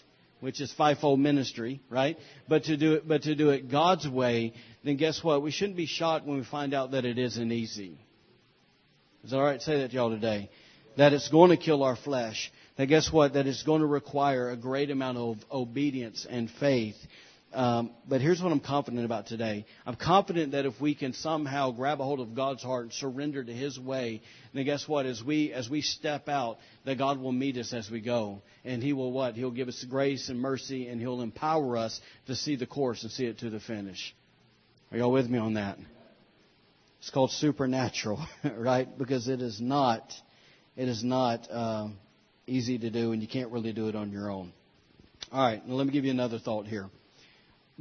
[0.44, 2.18] Which is fivefold ministry, right?
[2.50, 4.52] But to do it, but to do it God's way,
[4.84, 5.42] then guess what?
[5.42, 7.98] We shouldn't be shocked when we find out that it isn't easy.
[9.24, 9.62] Is that all right?
[9.62, 10.50] Say that to y'all today.
[10.98, 12.52] That it's going to kill our flesh.
[12.76, 13.36] That guess what?
[13.36, 16.98] That it's going to require a great amount of obedience and faith.
[17.54, 19.66] Um, but here's what I'm confident about today.
[19.86, 23.44] I'm confident that if we can somehow grab a hold of God's heart and surrender
[23.44, 24.22] to His way,
[24.54, 25.06] then guess what?
[25.06, 28.82] As we as we step out, that God will meet us as we go, and
[28.82, 29.36] He will what?
[29.36, 33.12] He'll give us grace and mercy, and He'll empower us to see the course and
[33.12, 34.16] see it to the finish.
[34.92, 35.78] Are y'all with me on that?
[37.00, 38.26] It's called supernatural,
[38.58, 38.88] right?
[38.98, 40.12] Because it is not,
[40.76, 41.89] it is not uh,
[42.48, 44.54] easy to do, and you can't really do it on your own.
[45.32, 46.89] All right, now let me give you another thought here.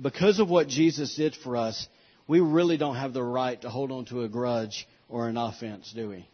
[0.01, 1.87] Because of what Jesus did for us,
[2.27, 5.93] we really don't have the right to hold on to a grudge or an offense,
[5.95, 6.29] do we?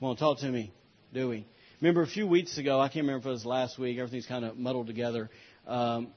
[0.00, 0.72] Come on, talk to me,
[1.12, 1.46] do we?
[1.80, 4.44] Remember a few weeks ago, I can't remember if it was last week, everything's kind
[4.44, 5.30] of muddled together.
[5.66, 6.08] Um,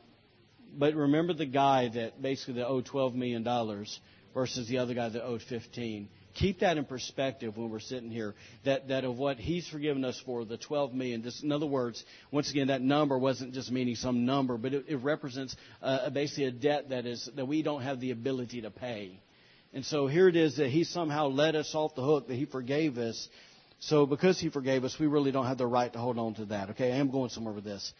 [0.77, 3.43] but remember the guy that basically that owed $12 million
[4.33, 6.09] versus the other guy that owed 15.
[6.37, 8.35] Keep that in perspective when we're sitting here.
[8.63, 11.27] That, that of what he's forgiven us for, the 12 million.
[11.41, 14.97] In other words, once again, that number wasn't just meaning some number, but it, it
[14.97, 19.19] represents uh, basically a debt that is that we don't have the ability to pay.
[19.73, 22.45] And so here it is that he somehow let us off the hook, that he
[22.45, 23.27] forgave us.
[23.79, 26.45] So because he forgave us, we really don't have the right to hold on to
[26.45, 26.71] that.
[26.71, 27.93] Okay, I am going somewhere with this.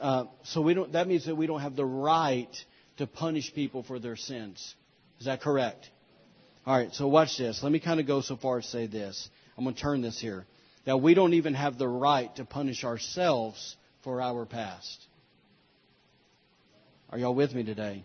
[0.00, 0.92] Uh, so we don't.
[0.92, 2.54] That means that we don't have the right
[2.96, 4.74] to punish people for their sins.
[5.20, 5.90] Is that correct?
[6.66, 7.62] All right, so watch this.
[7.62, 9.28] Let me kind of go so far as to say this.
[9.56, 10.46] I'm going to turn this here.
[10.86, 15.06] That we don't even have the right to punish ourselves for our past.
[17.10, 18.02] Are y'all with me today?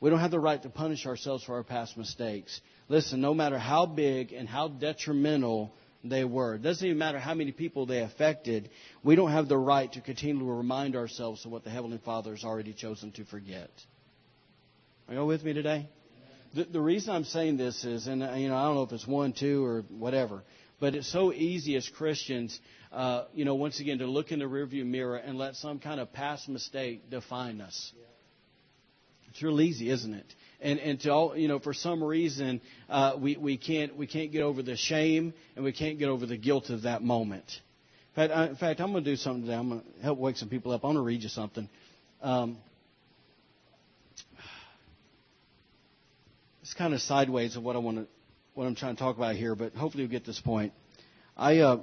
[0.00, 2.60] We don't have the right to punish ourselves for our past mistakes.
[2.88, 5.70] Listen, no matter how big and how detrimental
[6.02, 8.70] they were, it doesn't even matter how many people they affected,
[9.02, 12.30] we don't have the right to continue to remind ourselves of what the Heavenly Father
[12.30, 13.70] has already chosen to forget.
[15.08, 15.90] Are y'all with me today?
[16.54, 19.06] The, the reason I'm saying this is, and you know, I don't know if it's
[19.06, 20.42] one, two, or whatever,
[20.80, 22.58] but it's so easy as Christians,
[22.92, 26.00] uh, you know, once again, to look in the rearview mirror and let some kind
[26.00, 27.92] of past mistake define us.
[29.28, 30.26] It's real easy, isn't it?
[30.60, 34.32] And and to all, you know, for some reason, uh, we we can't we can't
[34.32, 37.44] get over the shame and we can't get over the guilt of that moment.
[38.10, 39.54] In fact, I, in fact, I'm going to do something today.
[39.54, 40.82] I'm going to help wake some people up.
[40.82, 41.68] I'm going to read you something.
[42.22, 42.58] Um,
[46.70, 48.06] it's kind of sideways of what I want to,
[48.54, 50.72] what I'm trying to talk about here, but hopefully you'll get this point.
[51.36, 51.80] I, uh,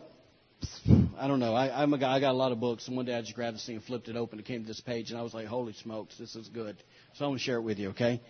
[1.17, 1.54] I don't know.
[1.54, 2.15] I, I'm a guy.
[2.15, 3.84] I got a lot of books, and one day I just grabbed this thing and
[3.84, 4.39] flipped it open.
[4.39, 6.78] It came to this page, and I was like, "Holy smokes, this is good."
[7.15, 8.21] So I'm to share it with you, okay?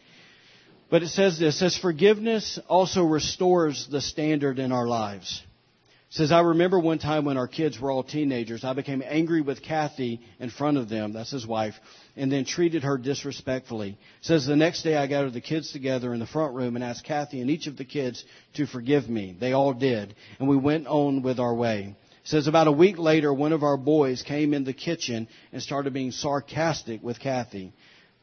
[0.89, 5.43] But it says this: it says forgiveness also restores the standard in our lives
[6.09, 9.61] says, I remember one time when our kids were all teenagers, I became angry with
[9.61, 11.75] Kathy in front of them, that's his wife,
[12.15, 13.97] and then treated her disrespectfully.
[14.21, 17.03] says, the next day I gathered the kids together in the front room and asked
[17.03, 19.35] Kathy and each of the kids to forgive me.
[19.37, 21.95] They all did, and we went on with our way.
[22.23, 25.93] says, about a week later, one of our boys came in the kitchen and started
[25.93, 27.73] being sarcastic with Kathy.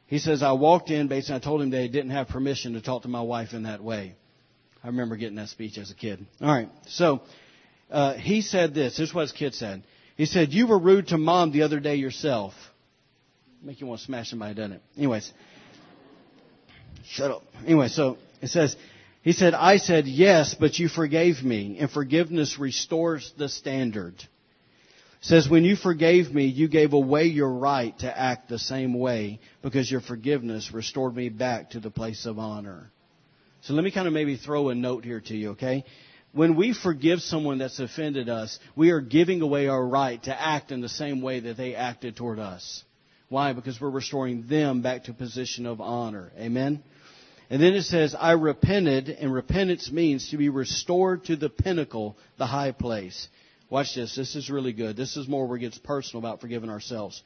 [0.06, 3.02] He says, I walked in, basically, I told him they didn't have permission to talk
[3.02, 4.14] to my wife in that way.
[4.82, 6.24] I remember getting that speech as a kid.
[6.42, 7.22] All right, so
[7.90, 8.96] uh, he said this.
[8.96, 9.82] This is what his kid said.
[10.16, 12.54] He said, You were rude to mom the other day yourself.
[13.62, 14.82] Make you want to smash somebody, doesn't it?
[14.96, 15.32] Anyways.
[17.06, 17.42] Shut up.
[17.64, 18.76] Anyway, so it says,
[19.22, 24.14] He said, I said, Yes, but you forgave me, and forgiveness restores the standard.
[24.14, 24.28] It
[25.20, 29.40] says, When you forgave me, you gave away your right to act the same way
[29.62, 32.90] because your forgiveness restored me back to the place of honor.
[33.62, 35.84] So let me kind of maybe throw a note here to you, okay?
[36.34, 40.72] When we forgive someone that's offended us, we are giving away our right to act
[40.72, 42.82] in the same way that they acted toward us.
[43.28, 43.52] Why?
[43.52, 46.32] Because we're restoring them back to a position of honor.
[46.36, 46.82] Amen?
[47.50, 52.18] And then it says, I repented, and repentance means to be restored to the pinnacle,
[52.36, 53.28] the high place.
[53.70, 54.16] Watch this.
[54.16, 54.96] This is really good.
[54.96, 57.22] This is more where it gets personal about forgiving ourselves.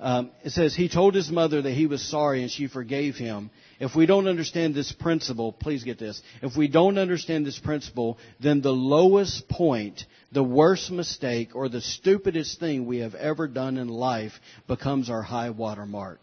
[0.00, 3.50] Um, it says he told his mother that he was sorry and she forgave him.
[3.80, 6.22] If we don't understand this principle, please get this.
[6.40, 11.80] If we don't understand this principle, then the lowest point, the worst mistake, or the
[11.80, 14.32] stupidest thing we have ever done in life
[14.68, 16.20] becomes our high water mark.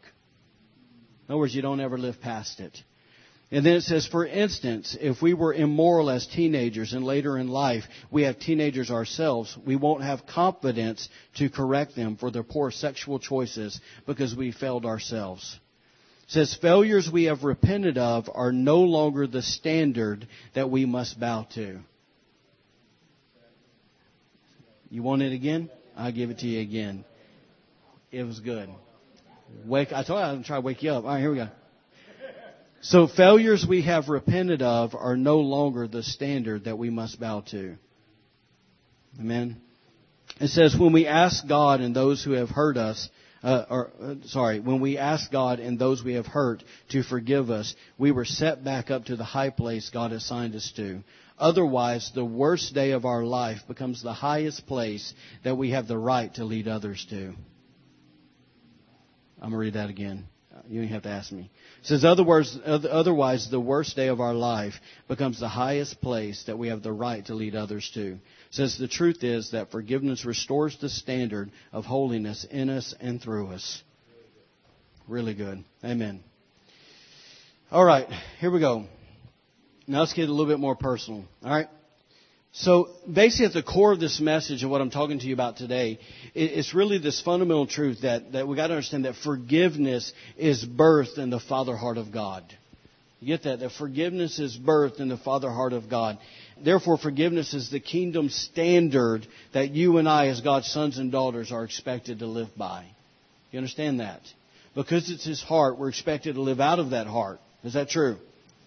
[1.27, 2.77] In other words, you don't ever live past it.
[3.51, 7.47] And then it says, for instance, if we were immoral as teenagers and later in
[7.47, 12.71] life we have teenagers ourselves, we won't have confidence to correct them for their poor
[12.71, 15.59] sexual choices because we failed ourselves.
[16.23, 21.19] It says, failures we have repented of are no longer the standard that we must
[21.19, 21.79] bow to.
[24.89, 25.69] You want it again?
[25.95, 27.05] I'll give it to you again.
[28.11, 28.69] It was good.
[29.65, 31.03] Wake, I told you I'm try to wake you up.
[31.03, 31.49] All right, here we go.
[32.85, 37.41] So failures we have repented of are no longer the standard that we must bow
[37.49, 37.77] to.
[39.19, 39.59] Amen.
[40.39, 43.09] It says, when we ask God and those who have hurt us,
[43.41, 47.49] uh, or uh, sorry, when we ask God and those we have hurt to forgive
[47.49, 51.01] us, we were set back up to the high place God assigned us to.
[51.39, 55.11] Otherwise, the worst day of our life becomes the highest place
[55.43, 57.33] that we have the right to lead others to.
[59.41, 60.27] I'm going to read that again.
[60.55, 61.49] Uh, you don't have to ask me.
[61.81, 64.75] It says, otherwise, otherwise, the worst day of our life
[65.07, 68.13] becomes the highest place that we have the right to lead others to.
[68.13, 68.19] It
[68.51, 73.47] says, the truth is that forgiveness restores the standard of holiness in us and through
[73.47, 73.83] us.
[75.07, 75.63] Really good.
[75.83, 76.23] Amen.
[77.69, 78.07] All right,
[78.39, 78.85] here we go.
[79.87, 81.25] Now let's get a little bit more personal.
[81.43, 81.67] All right?
[82.57, 85.57] So basically, at the core of this message and what I'm talking to you about
[85.57, 85.99] today,
[86.33, 91.17] it's really this fundamental truth that, that we got to understand that forgiveness is birthed
[91.17, 92.45] in the Father heart of God.
[93.19, 93.59] You get that?
[93.59, 96.17] That forgiveness is birthed in the Father heart of God.
[96.63, 101.51] Therefore, forgiveness is the kingdom standard that you and I, as God's sons and daughters,
[101.51, 102.85] are expected to live by.
[103.51, 104.21] You understand that?
[104.75, 107.41] Because it's His heart, we're expected to live out of that heart.
[107.65, 108.15] Is that true?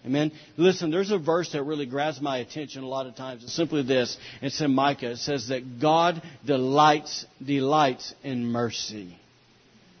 [0.05, 0.31] Amen.
[0.55, 3.43] Listen, there's a verse that really grabs my attention a lot of times.
[3.43, 4.17] It's simply this.
[4.41, 5.11] It's in Micah.
[5.11, 9.17] It says that God delights, delights in mercy.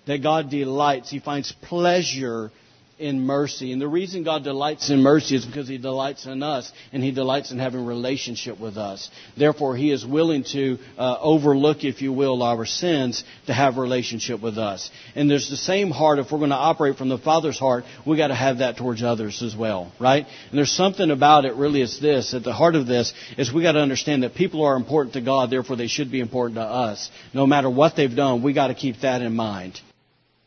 [0.07, 1.09] That God delights.
[1.09, 2.51] He finds pleasure
[2.99, 3.71] in mercy.
[3.71, 7.11] And the reason God delights in mercy is because He delights in us and He
[7.11, 9.09] delights in having relationship with us.
[9.37, 14.41] Therefore, He is willing to uh, overlook, if you will, our sins to have relationship
[14.41, 14.91] with us.
[15.15, 16.19] And there's the same heart.
[16.19, 19.01] If we're going to operate from the Father's heart, we got to have that towards
[19.01, 20.25] others as well, right?
[20.49, 21.55] And there's something about it.
[21.55, 22.33] Really, it's this.
[22.33, 25.21] At the heart of this is we got to understand that people are important to
[25.21, 25.49] God.
[25.49, 27.09] Therefore, they should be important to us.
[27.33, 29.79] No matter what they've done, we got to keep that in mind.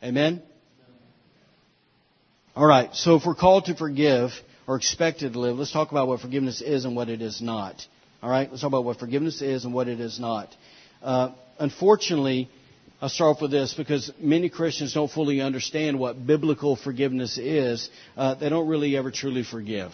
[0.02, 0.42] Amen.
[2.54, 4.30] All right, so if we're called to forgive
[4.66, 7.86] or expected to live, let's talk about what forgiveness is and what it is not.
[8.22, 10.54] All right, let's talk about what forgiveness is and what it is not.
[11.02, 12.50] Uh, unfortunately,
[13.00, 17.88] I'll start off with this because many Christians don't fully understand what biblical forgiveness is.
[18.18, 19.92] Uh, they don't really ever truly forgive.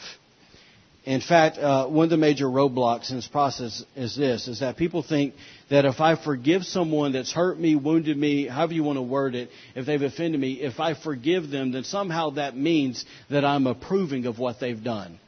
[1.08, 4.76] In fact, uh, one of the major roadblocks in this process is this, is that
[4.76, 5.32] people think
[5.70, 9.34] that if I forgive someone that's hurt me, wounded me, however you want to word
[9.34, 13.66] it, if they've offended me, if I forgive them, then somehow that means that I'm
[13.66, 15.18] approving of what they've done.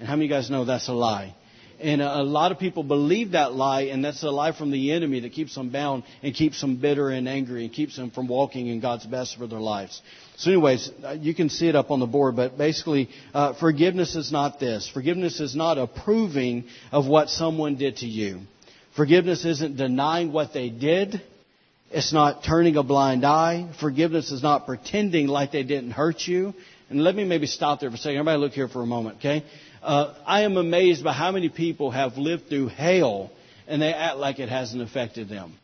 [0.00, 1.36] And how many of you guys know that's a lie?
[1.80, 5.20] And a lot of people believe that lie, and that's a lie from the enemy
[5.20, 8.66] that keeps them bound and keeps them bitter and angry and keeps them from walking
[8.66, 10.02] in God's best for their lives.
[10.36, 14.16] So, anyways, uh, you can see it up on the board, but basically, uh, forgiveness
[14.16, 14.88] is not this.
[14.88, 18.40] Forgiveness is not approving of what someone did to you.
[18.96, 21.22] Forgiveness isn't denying what they did.
[21.90, 23.70] It's not turning a blind eye.
[23.78, 26.54] Forgiveness is not pretending like they didn't hurt you.
[26.90, 28.18] And let me maybe stop there for a second.
[28.18, 29.44] Everybody look here for a moment, okay?
[29.82, 33.30] Uh, I am amazed by how many people have lived through hell
[33.66, 35.54] and they act like it hasn't affected them.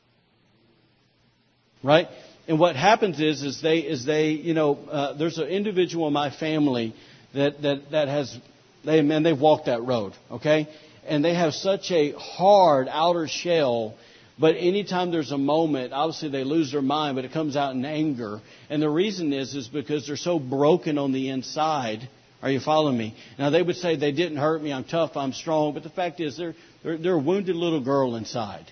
[1.82, 2.08] Right?
[2.46, 6.12] And what happens is, is they, is they, you know, uh, there's an individual in
[6.12, 6.94] my family
[7.34, 8.36] that, that, that has,
[8.84, 10.68] they, man, they've walked that road, okay?
[11.06, 13.94] And they have such a hard outer shell,
[14.38, 17.84] but anytime there's a moment, obviously they lose their mind, but it comes out in
[17.84, 18.40] anger.
[18.68, 22.08] And the reason is, is because they're so broken on the inside
[22.44, 23.16] are you following me?
[23.38, 24.70] Now they would say they didn't hurt me.
[24.70, 25.16] I'm tough.
[25.16, 25.72] I'm strong.
[25.72, 28.70] But the fact is, they're they're, they're a wounded little girl inside.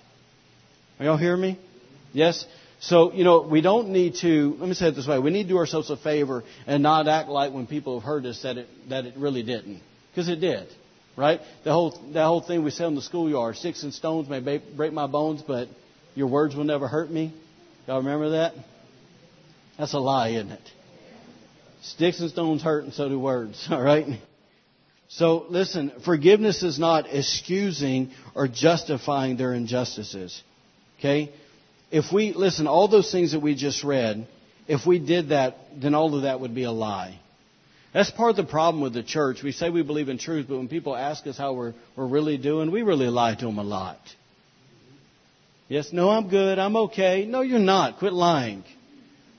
[1.00, 1.58] Are y'all hearing me?
[2.12, 2.44] Yes.
[2.80, 4.56] So you know we don't need to.
[4.58, 7.08] Let me say it this way: we need to do ourselves a favor and not
[7.08, 9.80] act like when people have hurt us that it that it really didn't,
[10.10, 10.68] because it did.
[11.16, 11.40] Right?
[11.64, 14.92] The whole that whole thing we said in the schoolyard: sticks and stones may break
[14.92, 15.68] my bones, but
[16.14, 17.32] your words will never hurt me.
[17.88, 18.52] Y'all remember that?
[19.78, 20.70] That's a lie, isn't it?
[21.82, 23.66] Sticks and stones hurt, and so do words.
[23.70, 24.06] All right?
[25.08, 30.42] So listen, forgiveness is not excusing or justifying their injustices.
[30.98, 31.32] Okay?
[31.90, 34.26] If we, listen, all those things that we just read,
[34.66, 37.18] if we did that, then all of that would be a lie.
[37.92, 39.42] That's part of the problem with the church.
[39.42, 42.38] We say we believe in truth, but when people ask us how we're, we're really
[42.38, 43.98] doing, we really lie to them a lot.
[45.68, 47.26] Yes, no, I'm good, I'm okay.
[47.26, 47.98] No, you're not.
[47.98, 48.64] Quit lying.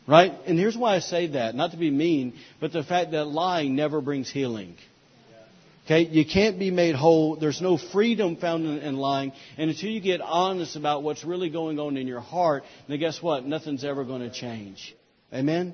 [0.05, 0.33] Right?
[0.45, 1.55] And here's why I say that.
[1.55, 4.75] Not to be mean, but the fact that lying never brings healing.
[5.85, 6.01] Okay?
[6.01, 7.35] You can't be made whole.
[7.35, 9.33] There's no freedom found in, in, lying.
[9.57, 13.21] And until you get honest about what's really going on in your heart, then guess
[13.21, 13.45] what?
[13.45, 14.95] Nothing's ever going to change.
[15.33, 15.73] Amen?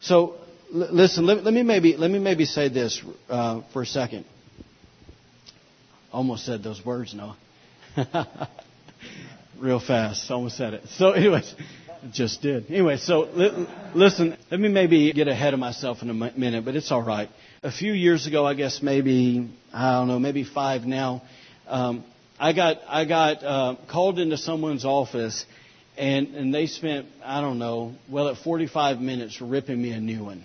[0.00, 0.36] So,
[0.74, 4.24] l- listen, let, let, me maybe, let me maybe say this uh, for a second.
[6.12, 7.34] Almost said those words, no.
[9.58, 10.30] real fast.
[10.30, 10.88] Almost said it.
[10.88, 11.54] So, anyways,
[12.10, 12.66] just did.
[12.68, 16.74] Anyway, so li- listen, let me maybe get ahead of myself in a minute, but
[16.74, 17.28] it's all right.
[17.62, 21.22] A few years ago, I guess maybe, I don't know, maybe five now,
[21.68, 22.04] um,
[22.40, 25.46] I got, I got uh, called into someone's office
[25.96, 30.24] and, and they spent, I don't know, well, at 45 minutes ripping me a new
[30.24, 30.44] one.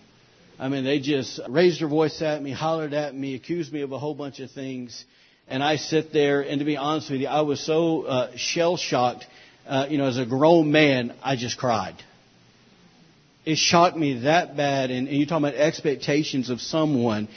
[0.60, 3.92] I mean, they just raised their voice at me, hollered at me, accused me of
[3.92, 5.06] a whole bunch of things.
[5.48, 8.76] And I sit there, and to be honest with you, I was so uh, shell
[8.76, 9.26] shocked.
[9.68, 11.96] Uh, you know, as a grown man, I just cried.
[13.46, 14.92] It shocked me that bad.
[14.92, 17.28] And, and you're talking about expectations of someone,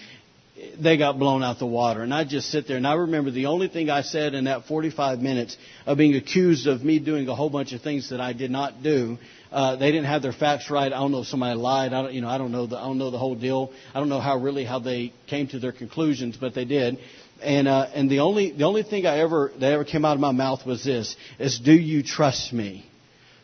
[0.78, 2.02] they got blown out the water.
[2.02, 4.66] And I just sit there, and I remember the only thing I said in that
[4.66, 5.56] 45 minutes
[5.86, 8.82] of being accused of me doing a whole bunch of things that I did not
[8.82, 9.18] do
[9.52, 10.92] uh, they didn't have their facts right.
[10.92, 11.92] I don't know if somebody lied.
[11.92, 13.72] I don't, you know, I don't know the, I don't know the whole deal.
[13.92, 16.98] I don't know how really how they came to their conclusions, but they did.
[17.42, 20.20] And uh, and the only the only thing I ever that ever came out of
[20.20, 22.86] my mouth was this: is Do you trust me?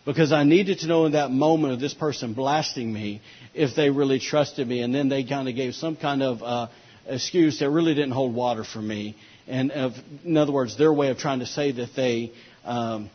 [0.05, 3.21] Because I needed to know in that moment of this person blasting me
[3.55, 6.69] if they really trusted me, and then they kind of gave some kind of uh,
[7.07, 9.17] excuse that really didn't hold water for me.
[9.49, 9.93] And of,
[10.25, 12.33] in other words, their way of trying to say that they
[12.65, 13.11] um,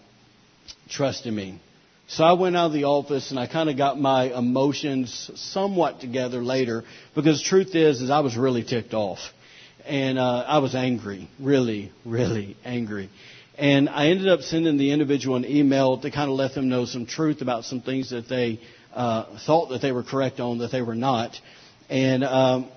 [0.89, 1.59] trusted me.
[2.07, 6.01] So I went out of the office and I kind of got my emotions somewhat
[6.01, 6.83] together later
[7.15, 9.19] because truth is, is I was really ticked off.
[9.85, 13.09] And uh, I was angry, really, really angry.
[13.57, 16.85] And I ended up sending the individual an email to kind of let them know
[16.85, 18.59] some truth about some things that they
[18.93, 21.39] uh, thought that they were correct on that they were not.
[21.89, 22.69] And um,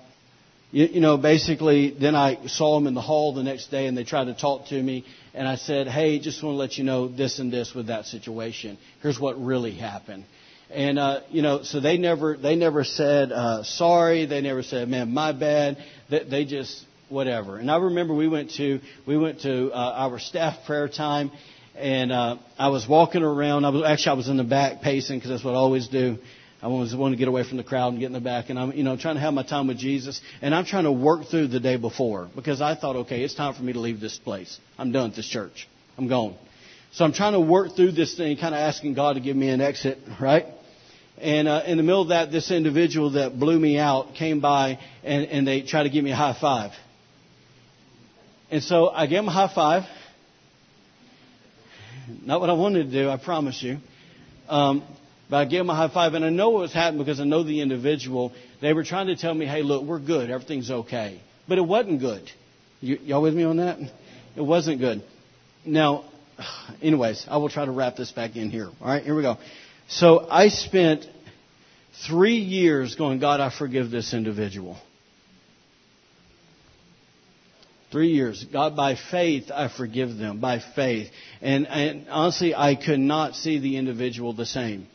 [0.71, 3.97] you, you know, basically, then I saw them in the hall the next day, and
[3.97, 6.85] they tried to talk to me and I said, hey, just want to let you
[6.85, 8.77] know this and this with that situation.
[9.01, 10.23] Here's what really happened.
[10.71, 14.25] And uh, you know, so they never they never said uh, sorry.
[14.25, 15.77] They never said, "Man, my bad."
[16.09, 17.57] They, they just whatever.
[17.57, 21.31] And I remember we went to we went to uh, our staff prayer time,
[21.75, 23.65] and uh, I was walking around.
[23.65, 26.17] I was actually I was in the back pacing because that's what I always do.
[26.61, 28.57] I always want to get away from the crowd and get in the back, and
[28.57, 30.19] I'm, you know, trying to have my time with Jesus.
[30.41, 33.53] And I'm trying to work through the day before because I thought, okay, it's time
[33.53, 34.57] for me to leave this place.
[34.77, 35.67] I'm done with this church.
[35.97, 36.35] I'm gone.
[36.93, 39.49] So I'm trying to work through this thing, kind of asking God to give me
[39.49, 40.45] an exit, right?
[41.17, 44.79] And uh, in the middle of that, this individual that blew me out came by
[45.03, 46.71] and, and they tried to give me a high five.
[48.55, 49.83] And so I gave him a high five.
[52.23, 53.79] Not what I wanted to do, I promise you.
[54.47, 54.81] Um,
[55.29, 57.25] but I gave him a high five, and I know what was happening because I
[57.25, 58.31] know the individual.
[58.61, 60.31] They were trying to tell me, hey, look, we're good.
[60.31, 61.19] Everything's okay.
[61.49, 62.31] But it wasn't good.
[62.79, 63.77] You, y'all with me on that?
[64.37, 65.03] It wasn't good.
[65.65, 66.05] Now,
[66.81, 68.69] anyways, I will try to wrap this back in here.
[68.79, 69.37] All right, here we go.
[69.89, 71.05] So I spent
[72.07, 74.77] three years going, God, I forgive this individual.
[77.95, 78.45] Three years.
[78.51, 80.41] God, by faith, I forgive them.
[80.41, 81.09] By faith.
[81.41, 84.87] And, and honestly, I could not see the individual the same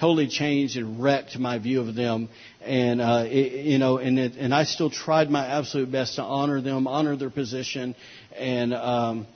[0.00, 2.30] totally changed and wrecked my view of them.
[2.62, 6.22] And uh, it, you know, and it, and I still tried my absolute best to
[6.22, 7.94] honor them, honor their position,
[8.34, 9.26] and um,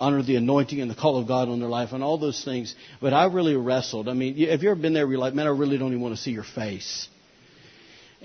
[0.00, 2.74] honor the anointing and the call of God on their life, and all those things.
[3.00, 4.08] But I really wrestled.
[4.08, 5.06] I mean, have you ever been there?
[5.06, 7.08] Where you're like, man, I really don't even want to see your face.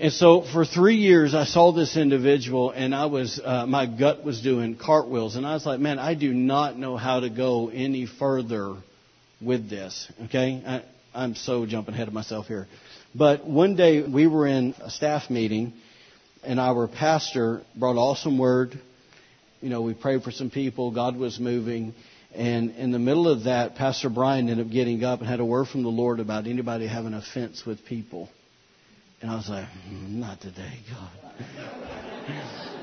[0.00, 4.24] And so for three years, I saw this individual, and I was uh, my gut
[4.24, 7.68] was doing cartwheels, and I was like, man, I do not know how to go
[7.68, 8.76] any further
[9.42, 10.10] with this.
[10.24, 12.66] Okay, I, I'm so jumping ahead of myself here.
[13.14, 15.74] But one day we were in a staff meeting,
[16.42, 18.80] and our pastor brought awesome word.
[19.60, 20.92] You know, we prayed for some people.
[20.92, 21.92] God was moving.
[22.34, 25.44] And in the middle of that, Pastor Brian ended up getting up and had a
[25.44, 28.30] word from the Lord about anybody having offense with people.
[29.20, 31.46] And I was like, mm, not today, God.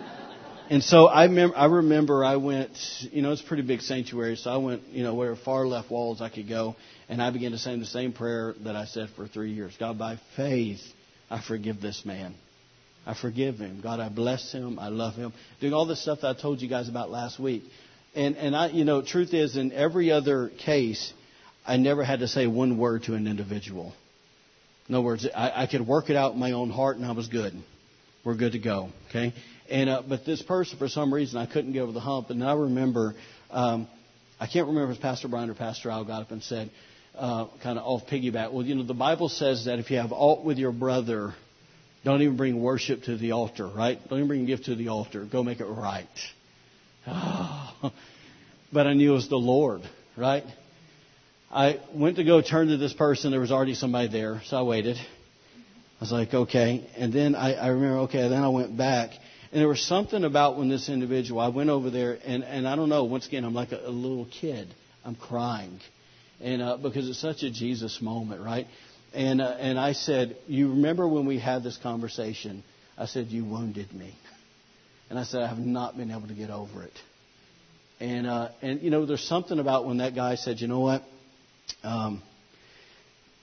[0.69, 2.77] And so I, mem- I remember I went,
[3.11, 5.89] you know, it's a pretty big sanctuary, so I went, you know, where far left
[5.89, 6.75] walls I could go,
[7.07, 9.73] and I began to say the same prayer that I said for three years.
[9.79, 10.81] God, by faith,
[11.29, 12.35] I forgive this man.
[13.05, 13.79] I forgive him.
[13.81, 14.77] God, I bless him.
[14.77, 15.31] I love him.
[15.61, 17.63] Doing all the stuff that I told you guys about last week.
[18.13, 21.13] And, and I, you know, truth is, in every other case,
[21.65, 23.93] I never had to say one word to an individual.
[24.87, 27.11] In other words, I, I could work it out in my own heart, and I
[27.11, 27.53] was good.
[28.23, 28.89] We're good to go.
[29.09, 29.33] Okay.
[29.69, 32.29] And uh, but this person, for some reason, I couldn't get over the hump.
[32.29, 33.15] And I remember,
[33.51, 33.87] um,
[34.39, 36.69] I can't remember if Pastor Brian or Pastor Al got up and said,
[37.17, 38.51] uh, kind of off piggyback.
[38.51, 41.33] Well, you know, the Bible says that if you have alt with your brother,
[42.05, 43.99] don't even bring worship to the altar, right?
[44.07, 45.25] Don't even bring gift to the altar.
[45.25, 46.07] Go make it right.
[48.71, 49.81] but I knew it was the Lord,
[50.15, 50.43] right?
[51.51, 53.31] I went to go turn to this person.
[53.31, 54.97] There was already somebody there, so I waited.
[54.97, 56.87] I was like, okay.
[56.97, 59.11] And then I, I remember, okay, then I went back
[59.51, 62.75] and there was something about when this individual, I went over there, and, and I
[62.75, 64.67] don't know, once again, I'm like a, a little kid.
[65.05, 65.79] I'm crying,
[66.41, 68.67] and uh, because it's such a Jesus moment, right?
[69.13, 72.61] And uh, and I said, you remember when we had this conversation?
[72.97, 74.13] I said you wounded me,
[75.09, 76.91] and I said I have not been able to get over it.
[78.01, 81.03] And uh, and you know, there's something about when that guy said, you know what?
[81.83, 82.21] Um,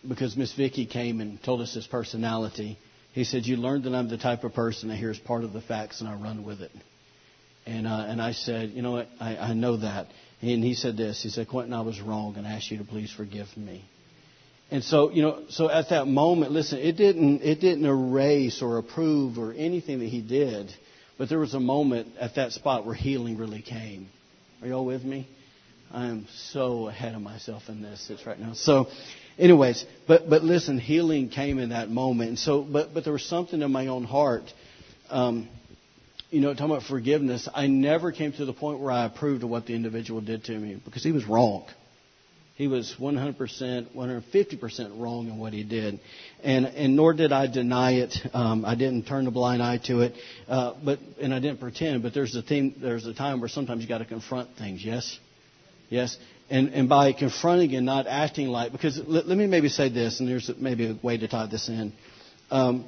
[0.06, 2.78] because Miss Vicky came and told us his personality.
[3.12, 5.60] He said, "You learned that I'm the type of person that hears part of the
[5.60, 6.72] facts and I run with it."
[7.66, 9.08] And uh, and I said, "You know what?
[9.20, 10.08] I, I know that."
[10.42, 11.22] And he said this.
[11.22, 13.84] He said, "Quinton, I was wrong, and I ask you to please forgive me."
[14.70, 18.78] And so, you know, so at that moment, listen, it didn't it didn't erase or
[18.78, 20.72] approve or anything that he did,
[21.16, 24.08] but there was a moment at that spot where healing really came.
[24.62, 25.28] Are y'all with me?
[25.94, 28.54] I am so ahead of myself in this it's right now.
[28.54, 28.88] So,
[29.38, 32.30] anyways, but but listen, healing came in that moment.
[32.30, 34.52] And so, but but there was something in my own heart.
[35.08, 35.48] Um,
[36.30, 39.50] you know, talking about forgiveness, I never came to the point where I approved of
[39.50, 41.64] what the individual did to me because he was wrong.
[42.56, 43.36] He was 100%,
[43.94, 46.00] 150% wrong in what he did.
[46.42, 48.16] And, and nor did I deny it.
[48.32, 50.14] Um, I didn't turn a blind eye to it.
[50.48, 52.02] Uh, but, and I didn't pretend.
[52.04, 54.84] But there's a thing, there's a time where sometimes you got to confront things.
[54.84, 55.18] Yes?
[55.88, 56.16] Yes?
[56.50, 60.20] And, and by confronting and not acting like, because let, let me maybe say this,
[60.20, 61.92] and there's maybe a way to tie this in.
[62.50, 62.86] Um,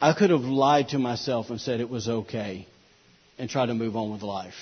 [0.00, 2.66] I could have lied to myself and said it was okay
[3.38, 4.54] and tried to move on with life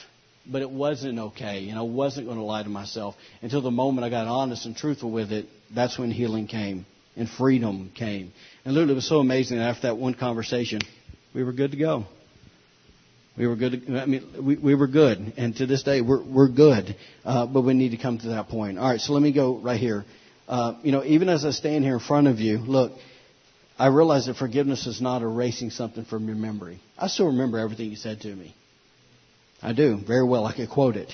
[0.46, 4.04] but it wasn't okay, and I wasn't going to lie to myself until the moment
[4.04, 5.46] I got honest and truthful with it.
[5.74, 8.32] That's when healing came and freedom came.
[8.64, 10.80] And literally, it was so amazing that after that one conversation,
[11.34, 12.06] we were good to go.
[13.41, 13.84] We were good.
[13.88, 16.95] I mean, we, we were good, and to this day, we're we're good.
[17.24, 18.78] Uh, but we need to come to that point.
[18.78, 20.05] All right, so let me go right here.
[20.47, 22.93] Uh, you know, even as I stand here in front of you, look,
[23.78, 26.82] I realize that forgiveness is not erasing something from your memory.
[26.99, 28.55] I still remember everything you said to me.
[29.62, 30.45] I do very well.
[30.45, 31.11] I could quote it.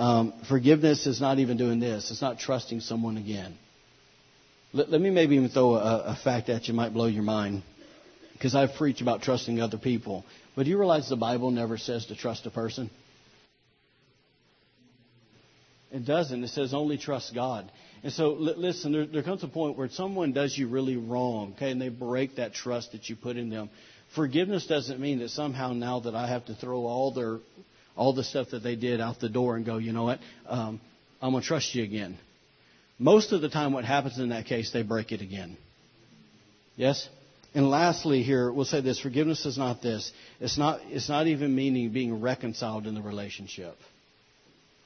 [0.00, 2.10] Um, forgiveness is not even doing this.
[2.10, 3.56] It's not trusting someone again.
[4.72, 7.62] Let, let me maybe even throw a, a fact at you might blow your mind,
[8.42, 10.24] because I've preached about trusting other people.
[10.56, 12.90] But do you realize the Bible never says to trust a person?
[15.92, 16.42] It doesn't.
[16.42, 17.70] It says only trust God.
[18.02, 21.70] And so, listen, there, there comes a point where someone does you really wrong, okay,
[21.70, 23.70] and they break that trust that you put in them.
[24.16, 27.38] Forgiveness doesn't mean that somehow now that I have to throw all their
[27.94, 30.18] all the stuff that they did out the door and go, you know what,
[30.48, 30.80] um,
[31.20, 32.18] I'm going to trust you again.
[32.98, 35.56] Most of the time, what happens in that case, they break it again.
[36.74, 37.08] Yes?
[37.54, 40.10] And lastly, here, we'll say this forgiveness is not this.
[40.40, 43.76] It's not, it's not even meaning being reconciled in the relationship.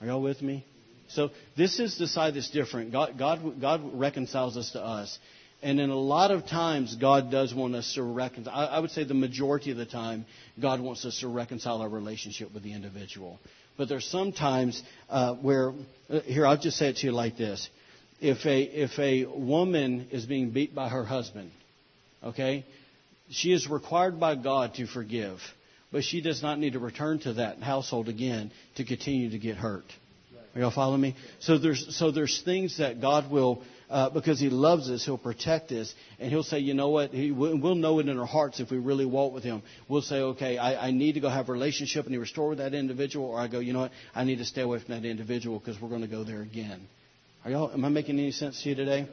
[0.01, 0.65] Are y'all with me?
[1.09, 2.91] So this is the side that's different.
[2.91, 5.19] God, God, God reconciles us to us.
[5.63, 8.55] And in a lot of times, God does want us to reconcile.
[8.55, 10.27] I would say the majority of the time,
[10.61, 13.39] God wants us to reconcile our relationship with the individual.
[13.79, 15.73] But there's some times uh, where,
[16.11, 17.69] uh, here, I'll just say it to you like this.
[18.21, 21.51] If a, if a woman is being beat by her husband,
[22.27, 22.65] okay,
[23.31, 25.41] she is required by God to forgive,
[25.93, 29.57] but she does not need to return to that household again to continue to get
[29.57, 29.85] hurt.
[30.55, 31.17] Are y'all following me?
[31.41, 35.05] So there's, so there's things that God will uh, because He loves us.
[35.05, 37.11] He'll protect us, and He'll say, you know what?
[37.11, 39.63] He, we'll know it in our hearts if we really walk with Him.
[39.87, 42.59] We'll say, okay, I, I need to go have a relationship and He restore with
[42.59, 43.93] that individual, or I go, you know what?
[44.15, 46.89] I need to stay away from that individual because we're going to go there again.
[47.45, 47.71] Are y'all?
[47.71, 49.09] Am I making any sense to you today?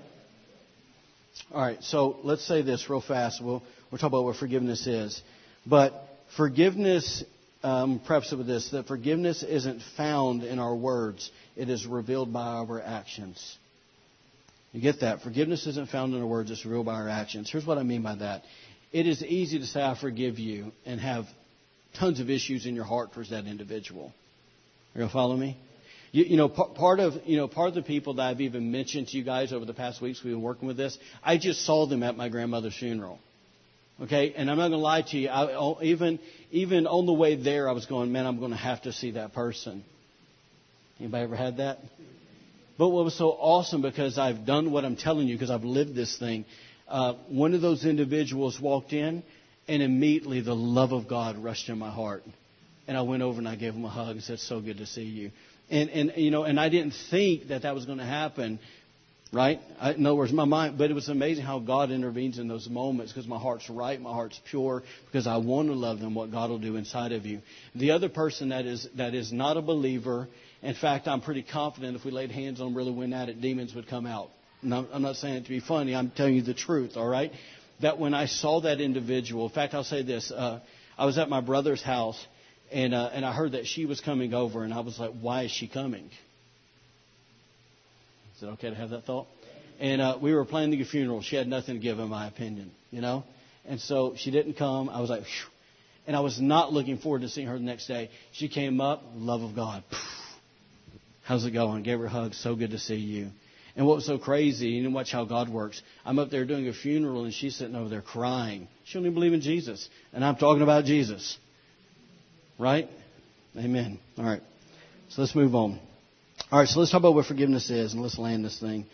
[1.52, 1.82] All right.
[1.84, 3.44] So let's say this real fast.
[3.44, 5.22] We'll we'll talk about what forgiveness is,
[5.66, 5.94] but
[6.38, 7.24] forgiveness
[7.64, 12.32] um, preface it with this that forgiveness isn't found in our words, it is revealed
[12.34, 13.58] by our actions.
[14.74, 15.22] You get that?
[15.22, 17.50] Forgiveness isn't found in our words, it's revealed by our actions.
[17.52, 18.44] Here's what I mean by that.
[18.92, 21.26] It is easy to say, I forgive you, and have
[21.98, 24.14] tons of issues in your heart towards that individual.
[24.96, 25.58] Are you follow me?
[26.14, 28.72] You, you know, p- part of you know part of the people that I've even
[28.72, 30.98] mentioned to you guys over the past weeks we've been working with this.
[31.24, 33.20] I just saw them at my grandmother's funeral.
[34.00, 35.30] Okay, and I'm not going to lie to you.
[35.30, 36.20] I, even
[36.52, 39.12] even on the way there, I was going, man, I'm going to have to see
[39.12, 39.84] that person.
[41.00, 41.80] Anybody ever had that?
[42.78, 45.96] But what was so awesome because I've done what I'm telling you because I've lived
[45.96, 46.46] this thing.
[46.88, 49.24] Uh, one of those individuals walked in,
[49.68, 52.24] and immediately the love of God rushed in my heart.
[52.88, 54.86] And I went over and I gave him a hug and said, "So good to
[54.86, 55.32] see you."
[55.74, 58.60] And and you know, and I didn't think that that was going to happen,
[59.32, 59.60] right?
[59.80, 60.78] I, in other words, my mind.
[60.78, 64.12] But it was amazing how God intervenes in those moments because my heart's right, my
[64.12, 66.16] heart's pure, because I want to love them.
[66.16, 67.42] What God will do inside of you.
[67.76, 70.28] The other person that is that is not a believer
[70.64, 73.42] in fact, I'm pretty confident if we laid hands on them, really went at it,
[73.42, 74.30] demons would come out.
[74.62, 75.94] And I'm not saying it to be funny.
[75.94, 77.34] I'm telling you the truth, all right?
[77.82, 80.32] That when I saw that individual, in fact, I'll say this.
[80.32, 80.62] Uh,
[80.98, 82.26] I was at my brother's house,
[82.74, 85.44] and, uh, and I heard that she was coming over, and I was like, why
[85.44, 86.10] is she coming?
[88.36, 89.28] Is it okay to have that thought?
[89.80, 91.22] And uh, we were planning the funeral.
[91.22, 93.24] She had nothing to give, in my opinion, you know.
[93.66, 94.90] And so she didn't come.
[94.90, 95.52] I was like, Phew.
[96.08, 98.10] and I was not looking forward to seeing her the next day.
[98.32, 99.84] She came up, love of God.
[101.24, 101.84] How's it going?
[101.84, 102.34] Gave her a hug.
[102.34, 103.30] So good to see you.
[103.76, 105.82] And what was so crazy, you know, watch how God works.
[106.06, 108.68] I'm up there doing a funeral and she's sitting over there crying.
[108.84, 109.90] She don't even believe in Jesus.
[110.12, 111.38] And I'm talking about Jesus.
[112.60, 112.90] Right?
[113.58, 114.00] Amen.
[114.18, 114.42] All right.
[115.10, 115.80] So let's move on.
[116.52, 118.86] All right, so let's talk about what forgiveness is and let's land this thing.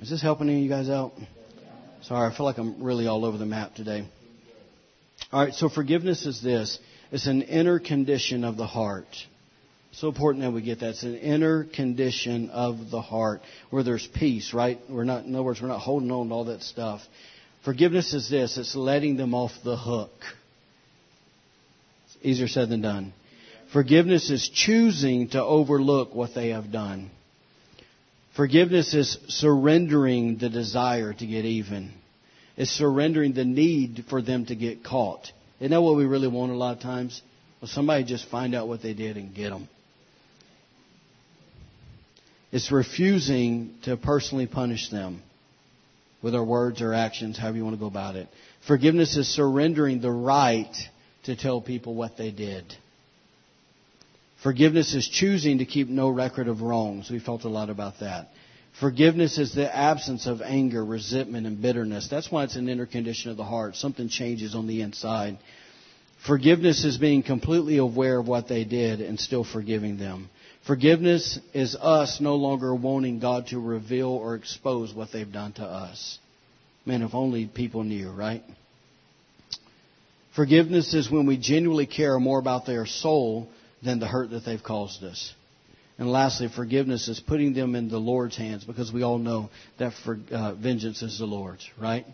[0.00, 1.12] Is this helping any of you guys out?
[2.02, 4.06] Sorry, I feel like I'm really all over the map today.
[5.32, 6.78] All right, so forgiveness is this
[7.10, 9.06] it's an inner condition of the heart.
[9.92, 10.90] So important that we get that.
[10.90, 14.78] It's an inner condition of the heart where there's peace, right?
[14.88, 17.02] We're not, in other words, we're not holding on to all that stuff.
[17.64, 20.12] Forgiveness is this it's letting them off the hook.
[22.22, 23.12] Easier said than done.
[23.72, 27.10] Forgiveness is choosing to overlook what they have done.
[28.36, 31.92] Forgiveness is surrendering the desire to get even.
[32.56, 35.30] It's surrendering the need for them to get caught.
[35.58, 37.20] Isn't that what we really want a lot of times?
[37.60, 39.68] Well, somebody just find out what they did and get them.
[42.50, 45.22] It's refusing to personally punish them
[46.22, 48.28] with our words or actions, however you want to go about it.
[48.66, 50.74] Forgiveness is surrendering the right
[51.24, 52.64] to tell people what they did.
[54.42, 57.10] Forgiveness is choosing to keep no record of wrongs.
[57.10, 58.28] We felt a lot about that.
[58.80, 62.08] Forgiveness is the absence of anger, resentment, and bitterness.
[62.10, 63.76] That's why it's an inner condition of the heart.
[63.76, 65.38] Something changes on the inside.
[66.26, 70.30] Forgiveness is being completely aware of what they did and still forgiving them.
[70.66, 75.64] Forgiveness is us no longer wanting God to reveal or expose what they've done to
[75.64, 76.18] us.
[76.86, 78.42] Man, if only people knew, right?
[80.34, 83.48] Forgiveness is when we genuinely care more about their soul
[83.82, 85.34] than the hurt that they've caused us.
[85.98, 89.92] And lastly, forgiveness is putting them in the Lord's hands because we all know that
[90.04, 92.06] for, uh, vengeance is the Lord's, right?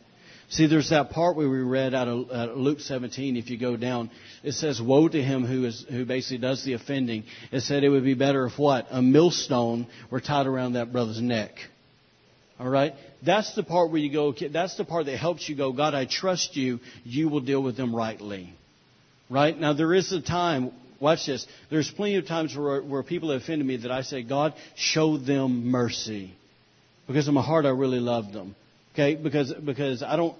[0.50, 3.36] See, there's that part where we read out of uh, Luke 17.
[3.36, 4.10] If you go down,
[4.42, 7.90] it says, "Woe to him who is who basically does the offending." It said it
[7.90, 11.58] would be better if what a millstone were tied around that brother's neck.
[12.60, 12.94] All right,
[13.24, 14.32] that's the part where you go.
[14.32, 15.72] That's the part that helps you go.
[15.72, 16.80] God, I trust you.
[17.04, 18.52] You will deal with them rightly.
[19.30, 20.72] Right now, there is a time.
[21.00, 21.46] Watch this.
[21.70, 25.18] There's plenty of times where, where people have offended me that I say, God, show
[25.18, 26.34] them mercy,
[27.06, 28.56] because in my heart I really love them.
[28.94, 30.36] Okay, because because I don't.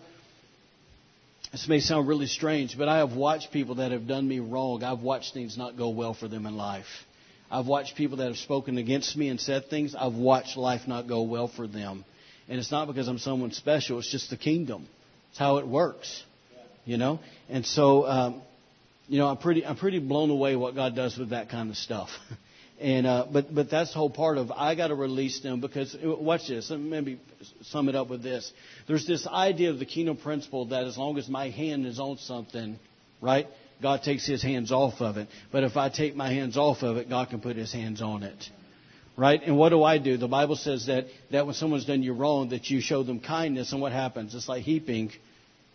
[1.52, 4.82] This may sound really strange, but I have watched people that have done me wrong.
[4.82, 6.86] I've watched things not go well for them in life.
[7.50, 9.94] I've watched people that have spoken against me and said things.
[9.94, 12.04] I've watched life not go well for them.
[12.48, 13.98] And it's not because I'm someone special.
[13.98, 14.86] It's just the kingdom.
[15.30, 16.22] It's how it works.
[16.84, 17.20] You know?
[17.48, 18.42] And so, um,
[19.06, 21.76] you know, I'm pretty, I'm pretty blown away what God does with that kind of
[21.76, 22.10] stuff.
[22.80, 25.96] And uh, but but that's the whole part of I got to release them because
[26.00, 26.70] watch this.
[26.70, 27.18] Maybe
[27.62, 28.52] sum it up with this.
[28.86, 32.18] There's this idea of the kingdom principle that as long as my hand is on
[32.18, 32.78] something,
[33.20, 33.48] right,
[33.82, 35.28] God takes His hands off of it.
[35.52, 38.22] But if I take my hands off of it, God can put His hands on
[38.22, 38.50] it.
[39.16, 39.40] Right?
[39.44, 40.16] And what do I do?
[40.16, 43.72] The Bible says that, that when someone's done you wrong, that you show them kindness,
[43.72, 44.34] and what happens?
[44.34, 45.10] It's like heaping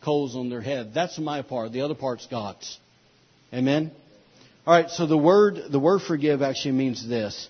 [0.04, 0.94] coals on their head.
[0.94, 1.72] That's my part.
[1.72, 2.78] The other part's God's.
[3.54, 3.92] Amen?
[4.66, 7.50] All right, so the word the word forgive actually means this.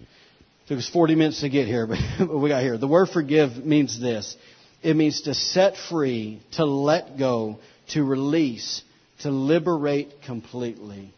[0.00, 1.86] It took us 40 minutes to get here,
[2.18, 2.76] but we got here.
[2.76, 4.36] The word forgive means this.
[4.82, 7.60] It means to set free, to let go,
[7.90, 8.82] to release,
[9.22, 11.12] to liberate completely.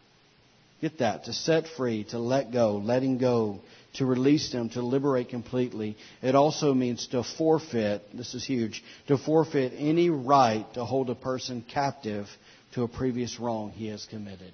[0.81, 1.25] Get that.
[1.25, 3.59] To set free, to let go, letting go,
[3.95, 5.95] to release them, to liberate completely.
[6.21, 11.15] It also means to forfeit, this is huge, to forfeit any right to hold a
[11.15, 12.27] person captive
[12.73, 14.51] to a previous wrong he has committed.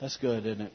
[0.00, 0.72] That's good, isn't it?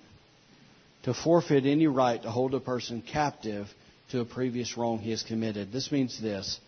[1.04, 3.68] To forfeit any right to hold a person captive
[4.12, 5.72] to a previous wrong he has committed.
[5.72, 6.60] This means this.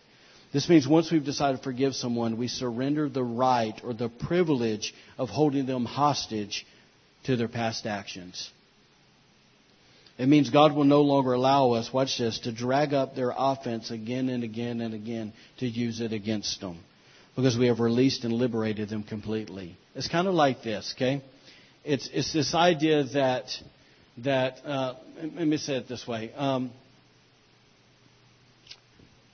[0.52, 4.94] This means once we've decided to forgive someone, we surrender the right or the privilege
[5.16, 6.66] of holding them hostage
[7.24, 8.50] to their past actions.
[10.18, 13.90] It means God will no longer allow us, watch this, to drag up their offense
[13.90, 16.78] again and again and again to use it against them.
[17.34, 19.76] Because we have released and liberated them completely.
[19.94, 21.22] It's kind of like this, okay?
[21.82, 23.46] It's, it's this idea that,
[24.18, 26.30] that uh, let me say it this way.
[26.36, 26.72] Um,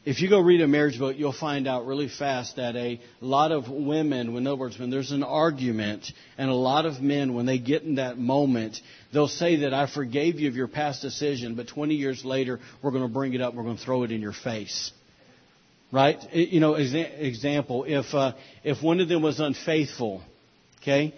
[0.05, 3.53] if you go read a marriage book, you'll find out really fast that a lot
[3.53, 7.46] of women, in other words, when there's an argument, and a lot of men, when
[7.46, 8.80] they get in that moment,
[9.12, 12.92] they'll say that I forgave you of your past decision, but 20 years later, we're
[12.92, 14.92] going to bring it up, we're going to throw it in your face.
[15.90, 16.18] Right?
[16.32, 18.32] You know, example, if, uh,
[18.62, 20.22] if one of them was unfaithful,
[20.82, 21.14] okay,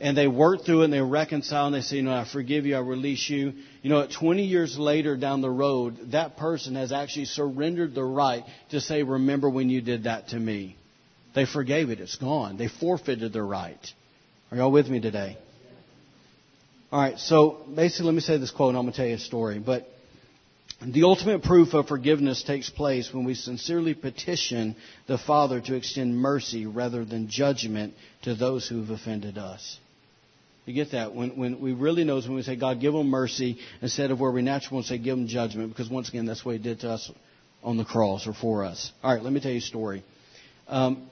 [0.00, 2.64] and they work through it and they reconcile and they say, you know, I forgive
[2.64, 3.52] you, I release you.
[3.82, 8.44] You know, 20 years later down the road, that person has actually surrendered the right
[8.70, 10.76] to say, remember when you did that to me.
[11.34, 12.00] They forgave it.
[12.00, 12.56] It's gone.
[12.56, 13.78] They forfeited their right.
[14.50, 15.36] Are y'all with me today?
[16.90, 17.18] All right.
[17.18, 19.58] So basically, let me say this quote and I'm going to tell you a story.
[19.58, 19.86] But
[20.84, 24.76] the ultimate proof of forgiveness takes place when we sincerely petition
[25.06, 27.92] the Father to extend mercy rather than judgment
[28.22, 29.78] to those who have offended us.
[30.66, 31.14] You get that?
[31.14, 34.20] When, when we really know is when we say, God, give them mercy, instead of
[34.20, 36.62] where we naturally want to say, give them judgment, because once again, that's what He
[36.62, 37.10] did to us
[37.62, 38.92] on the cross or for us.
[39.02, 40.04] All right, let me tell you a story.
[40.68, 41.10] Um,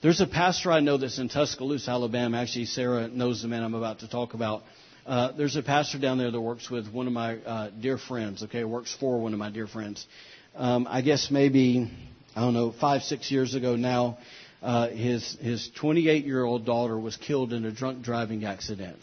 [0.00, 2.38] there's a pastor I know that's in Tuscaloosa, Alabama.
[2.38, 4.62] Actually, Sarah knows the man I'm about to talk about.
[5.04, 8.42] Uh, there's a pastor down there that works with one of my uh, dear friends.
[8.44, 10.06] Okay, works for one of my dear friends.
[10.54, 11.90] Um, I guess maybe
[12.36, 14.18] I don't know five six years ago now.
[14.60, 18.98] Uh, his his 28 year old daughter was killed in a drunk driving accident.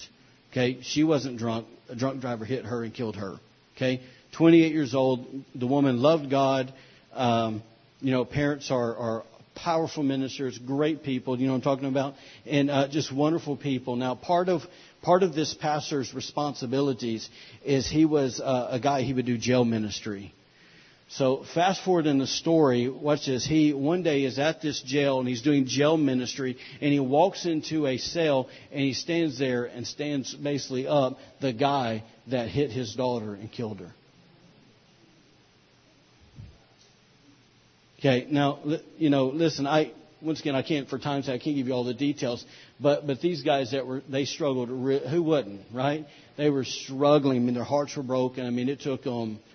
[0.52, 1.68] Okay, she wasn't drunk.
[1.90, 3.36] A drunk driver hit her and killed her.
[3.76, 4.02] Okay,
[4.34, 5.28] 28 years old.
[5.54, 6.74] The woman loved God.
[7.14, 7.64] Um,
[8.02, 9.24] you know, parents are, are
[9.56, 11.40] powerful ministers, great people.
[11.40, 13.96] You know what I'm talking about, and uh, just wonderful people.
[13.96, 14.62] Now, part of
[15.02, 17.30] part of this pastor's responsibilities
[17.64, 20.34] is he was uh, a guy he would do jail ministry.
[21.08, 23.46] So fast forward in the story, watch this.
[23.46, 27.46] He one day is at this jail and he's doing jail ministry and he walks
[27.46, 32.72] into a cell and he stands there and stands basically up the guy that hit
[32.72, 33.92] his daughter and killed her.
[38.00, 38.60] Okay, now
[38.98, 39.92] you know, listen, I
[40.22, 42.44] once again I can't for time's sake I can't give you all the details,
[42.80, 44.70] but but these guys that were they struggled.
[44.70, 46.06] Who wouldn't, right?
[46.36, 47.38] They were struggling.
[47.38, 48.46] I mean, their hearts were broken.
[48.46, 49.55] I mean, it took them uh,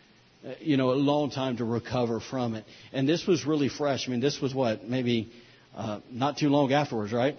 [0.61, 2.65] you know, a long time to recover from it.
[2.93, 4.09] And this was really fresh.
[4.09, 5.31] I mean, this was what maybe
[5.77, 7.37] uh, not too long afterwards, right?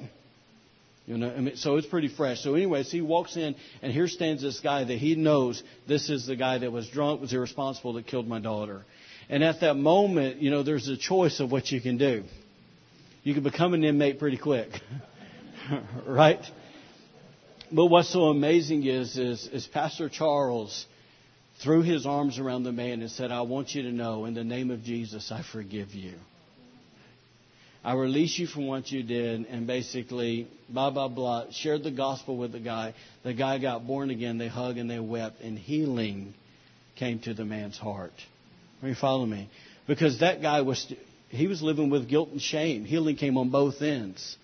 [1.08, 2.42] You know, I mean, so it's pretty fresh.
[2.42, 6.28] So, anyways, he walks in, and here stands this guy that he knows this is
[6.28, 8.86] the guy that was drunk, was irresponsible, that killed my daughter.
[9.28, 12.24] And at that moment, you know, there's a choice of what you can do.
[13.24, 14.70] You can become an inmate pretty quick,
[16.08, 16.44] right?
[17.72, 20.86] But what's so amazing is, is, is Pastor Charles
[21.64, 24.44] threw his arms around the man and said, I want you to know, in the
[24.44, 26.16] name of Jesus, I forgive you.
[27.84, 32.38] I release you from what you did, and basically, blah, blah, blah, shared the gospel
[32.38, 32.94] with the guy.
[33.24, 34.38] The guy got born again.
[34.38, 36.36] They hugged and they wept, and healing
[36.96, 38.14] came to the man's heart.
[38.84, 39.50] Are you follow me?
[39.88, 40.94] Because that guy was,
[41.30, 42.86] he was living with guilt and shame.
[42.86, 44.38] Healing came on both ends.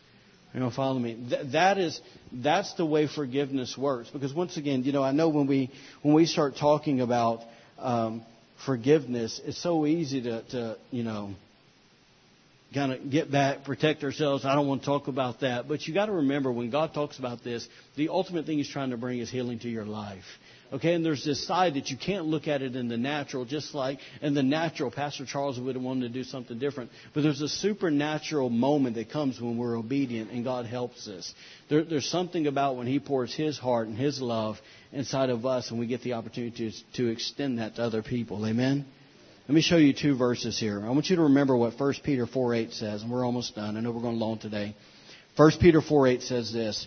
[0.58, 1.16] You know, follow me.
[1.30, 2.02] Th- that is
[2.34, 4.10] that's the way forgiveness works.
[4.10, 5.70] Because once again, you know, I know when we
[6.02, 7.44] when we start talking about
[7.78, 8.24] um,
[8.66, 11.36] forgiveness, it's so easy to, to you know
[12.78, 14.46] kind of get back, protect ourselves.
[14.46, 15.68] I don't want to talk about that.
[15.68, 18.92] But you got to remember when God talks about this, the ultimate thing He's trying
[18.92, 20.26] to bring is healing to your life.
[20.72, 23.74] Okay, and there's this side that you can't look at it in the natural, just
[23.74, 26.92] like in the natural, Pastor Charles would have wanted to do something different.
[27.14, 31.34] But there's a supernatural moment that comes when we're obedient and God helps us.
[31.70, 34.60] There, there's something about when He pours His heart and His love
[34.92, 38.46] inside of us and we get the opportunity to, to extend that to other people.
[38.46, 38.86] Amen?
[39.48, 40.86] Let me show you two verses here.
[40.86, 43.78] I want you to remember what 1 Peter 4 8 says, and we're almost done.
[43.78, 44.76] I know we're going long today.
[45.38, 46.86] 1 Peter 4 8 says this.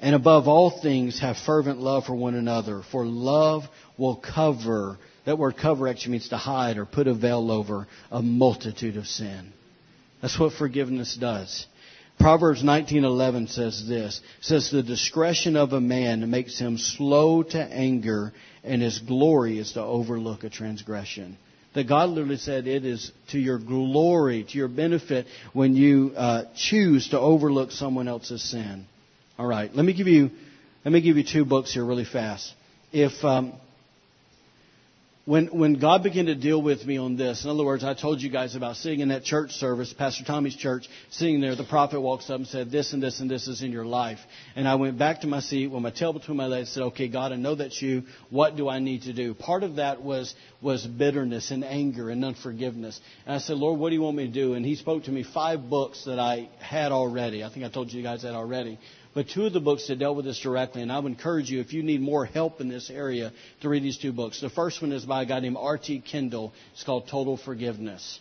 [0.00, 3.62] And above all things, have fervent love for one another, for love
[3.96, 4.98] will cover.
[5.24, 9.06] That word cover actually means to hide or put a veil over a multitude of
[9.06, 9.52] sin.
[10.20, 11.66] That's what forgiveness does.
[12.18, 14.20] Proverbs 19:11 says this.
[14.40, 18.32] Says the discretion of a man makes him slow to anger
[18.64, 21.38] and his glory is to overlook a transgression.
[21.74, 26.44] That God literally said it is to your glory, to your benefit when you uh,
[26.54, 28.86] choose to overlook someone else's sin.
[29.38, 30.30] All right, let me give you
[30.84, 32.52] let me give you two books here really fast.
[32.92, 33.54] If um,
[35.24, 38.20] when when God began to deal with me on this, in other words, I told
[38.20, 41.54] you guys about sitting in that church service, Pastor Tommy's church, sitting there.
[41.54, 44.18] The prophet walks up and said, "This and this and this is in your life."
[44.56, 46.82] And I went back to my seat with my tail between my legs, and said,
[46.84, 48.02] "Okay, God, I know that's you.
[48.30, 52.24] What do I need to do?" Part of that was was bitterness and anger and
[52.24, 53.00] unforgiveness.
[53.24, 55.12] And I said, "Lord, what do you want me to do?" And He spoke to
[55.12, 57.44] me five books that I had already.
[57.44, 58.76] I think I told you guys that already
[59.14, 60.82] but two of the books that dealt with this directly.
[60.82, 63.82] And I would encourage you, if you need more help in this area, to read
[63.82, 64.40] these two books.
[64.40, 66.02] The first one is by a guy named R.T.
[66.10, 66.52] Kendall.
[66.72, 68.20] It's called Total Forgiveness.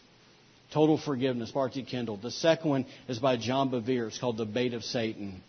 [0.73, 1.83] Total Forgiveness R.T.
[1.83, 2.17] Kendall.
[2.17, 4.07] The second one is by John Bevere.
[4.07, 5.41] It's called The Bait of Satan.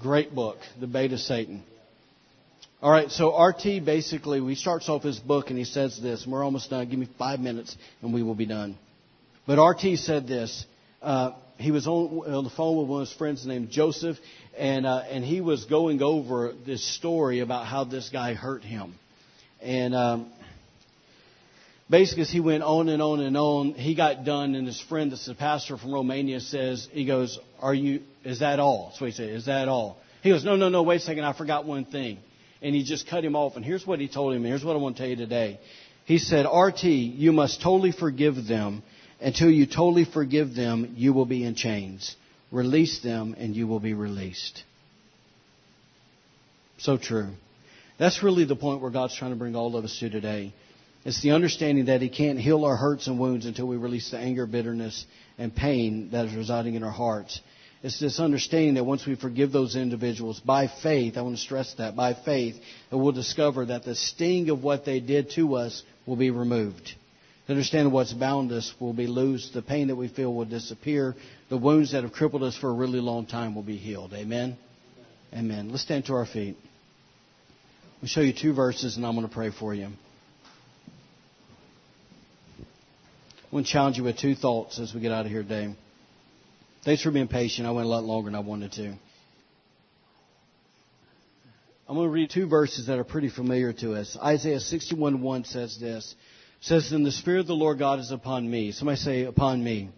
[0.00, 1.62] Great book, The Bait of Satan.
[2.82, 6.32] All right, so RT basically, he starts off his book and he says this, and
[6.32, 6.88] we're almost done.
[6.88, 8.78] Give me five minutes and we will be done.
[9.46, 10.64] But RT said this.
[11.02, 14.16] Uh, he was on, on the phone with one of his friends named Joseph,
[14.56, 18.94] and uh, and he was going over this story about how this guy hurt him,
[19.60, 20.32] and um,
[21.88, 25.12] basically as he went on and on and on, he got done, and his friend,
[25.12, 28.02] that's the pastor from Romania, says he goes, "Are you?
[28.24, 29.28] Is that all?" So he said.
[29.30, 29.98] Is that all?
[30.22, 30.82] He goes, "No, no, no.
[30.82, 31.24] Wait a second.
[31.24, 32.18] I forgot one thing."
[32.62, 33.56] And he just cut him off.
[33.56, 34.44] And here's what he told him.
[34.44, 35.60] Here's what I want to tell you today.
[36.04, 38.82] He said, "RT, you must totally forgive them."
[39.20, 42.16] Until you totally forgive them, you will be in chains.
[42.50, 44.64] Release them and you will be released.
[46.78, 47.28] So true.
[47.98, 50.54] That's really the point where God's trying to bring all of us to today.
[51.04, 54.18] It's the understanding that He can't heal our hurts and wounds until we release the
[54.18, 55.04] anger, bitterness,
[55.38, 57.40] and pain that is residing in our hearts.
[57.82, 61.74] It's this understanding that once we forgive those individuals by faith, I want to stress
[61.74, 62.56] that, by faith,
[62.90, 66.94] that we'll discover that the sting of what they did to us will be removed.
[67.50, 69.54] The understanding what's bound us will be loosed.
[69.54, 71.16] The pain that we feel will disappear.
[71.48, 74.14] The wounds that have crippled us for a really long time will be healed.
[74.14, 74.56] Amen?
[75.34, 75.68] Amen.
[75.68, 76.56] Let's stand to our feet.
[78.00, 79.86] I'll show you two verses and I'm going to pray for you.
[79.86, 79.90] I
[83.50, 85.74] want to challenge you with two thoughts as we get out of here today.
[86.84, 87.66] Thanks for being patient.
[87.66, 88.94] I went a lot longer than I wanted to.
[91.88, 94.16] I'm going to read two verses that are pretty familiar to us.
[94.22, 96.14] Isaiah 61:1 says this
[96.60, 98.72] says, Then the Spirit of the Lord God is upon me.
[98.72, 99.90] Somebody say, upon me.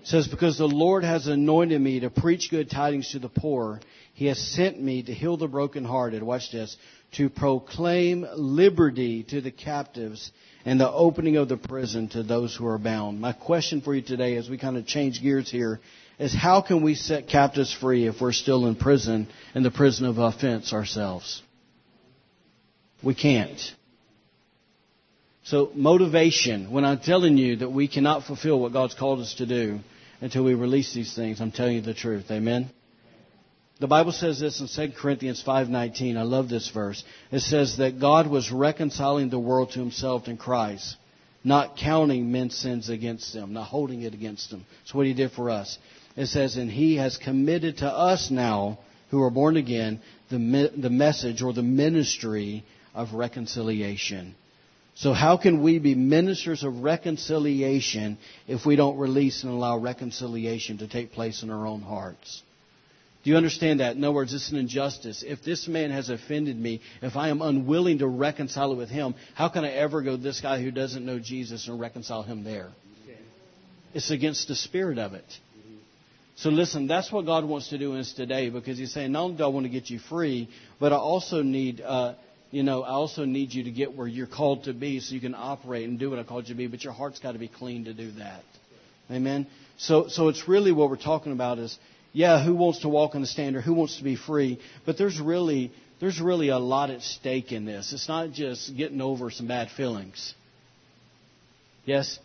[0.00, 3.80] It says, Because the Lord has anointed me to preach good tidings to the poor.
[4.14, 6.22] He has sent me to heal the brokenhearted.
[6.22, 6.76] Watch this.
[7.12, 10.30] To proclaim liberty to the captives
[10.64, 13.20] and the opening of the prison to those who are bound.
[13.20, 15.80] My question for you today as we kind of change gears here
[16.18, 20.06] is how can we set captives free if we're still in prison, in the prison
[20.06, 21.42] of offense ourselves?
[23.02, 23.60] We can't.
[25.44, 29.46] So motivation, when I'm telling you that we cannot fulfill what God's called us to
[29.46, 29.80] do
[30.22, 32.30] until we release these things, I'm telling you the truth.
[32.30, 32.70] Amen.
[33.78, 36.16] The Bible says this in 2 Corinthians 5:19.
[36.16, 37.04] I love this verse.
[37.30, 40.96] It says that God was reconciling the world to himself in Christ,
[41.42, 44.64] not counting men's sins against them, not holding it against them.
[44.80, 45.76] That's what he did for us.
[46.16, 48.78] It says, and he has committed to us now,
[49.10, 52.64] who are born again, the, the message or the ministry
[52.94, 54.36] of reconciliation.
[54.96, 58.16] So how can we be ministers of reconciliation
[58.46, 62.42] if we don't release and allow reconciliation to take place in our own hearts?
[63.24, 63.96] Do you understand that?
[63.96, 65.24] In other words, it's an injustice.
[65.26, 69.14] If this man has offended me, if I am unwilling to reconcile it with him,
[69.34, 72.44] how can I ever go to this guy who doesn't know Jesus and reconcile him
[72.44, 72.70] there?
[73.94, 75.24] It's against the spirit of it.
[76.36, 79.22] So listen, that's what God wants to do in us today because He's saying, not
[79.22, 82.14] only do I want to get you free, but I also need uh,
[82.54, 85.20] you know, I also need you to get where you're called to be so you
[85.20, 87.38] can operate and do what I called you to be, but your heart's got to
[87.38, 88.44] be clean to do that.
[89.10, 89.48] Amen?
[89.76, 91.76] So, so it's really what we're talking about is,
[92.12, 93.62] yeah, who wants to walk in the standard?
[93.62, 94.60] Who wants to be free?
[94.86, 97.92] But there's really, there's really a lot at stake in this.
[97.92, 100.34] It's not just getting over some bad feelings.
[101.84, 102.20] Yes?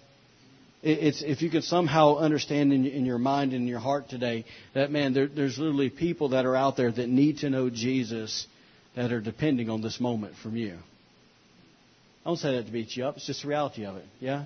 [0.83, 4.45] It's if you can somehow understand in, in your mind and in your heart today
[4.75, 8.45] that man, there, there's literally people that are out there that need to know Jesus
[8.95, 10.77] that are depending on this moment from you.
[12.25, 13.17] I don't say that to beat you up.
[13.17, 14.05] It's just the reality of it.
[14.19, 14.45] Yeah?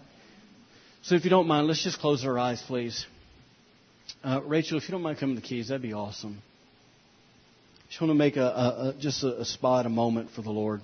[1.03, 3.05] So if you don't mind, let's just close our eyes, please.
[4.23, 6.41] Uh, Rachel, if you don't mind coming to the keys, that'd be awesome.
[7.89, 10.49] Just want to make a, a, a just a, a spot, a moment for the
[10.49, 10.81] Lord.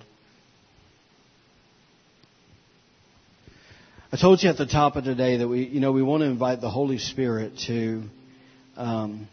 [4.12, 6.26] I told you at the top of today that we, you know, we want to
[6.26, 8.02] invite the Holy Spirit to,
[8.76, 9.28] um,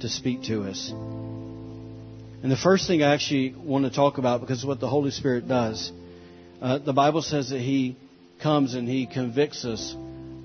[0.00, 0.90] to speak to us.
[2.42, 5.46] And the first thing I actually want to talk about, because what the Holy Spirit
[5.46, 5.92] does,
[6.60, 7.96] uh, the Bible says that He
[8.42, 9.94] comes and He convicts us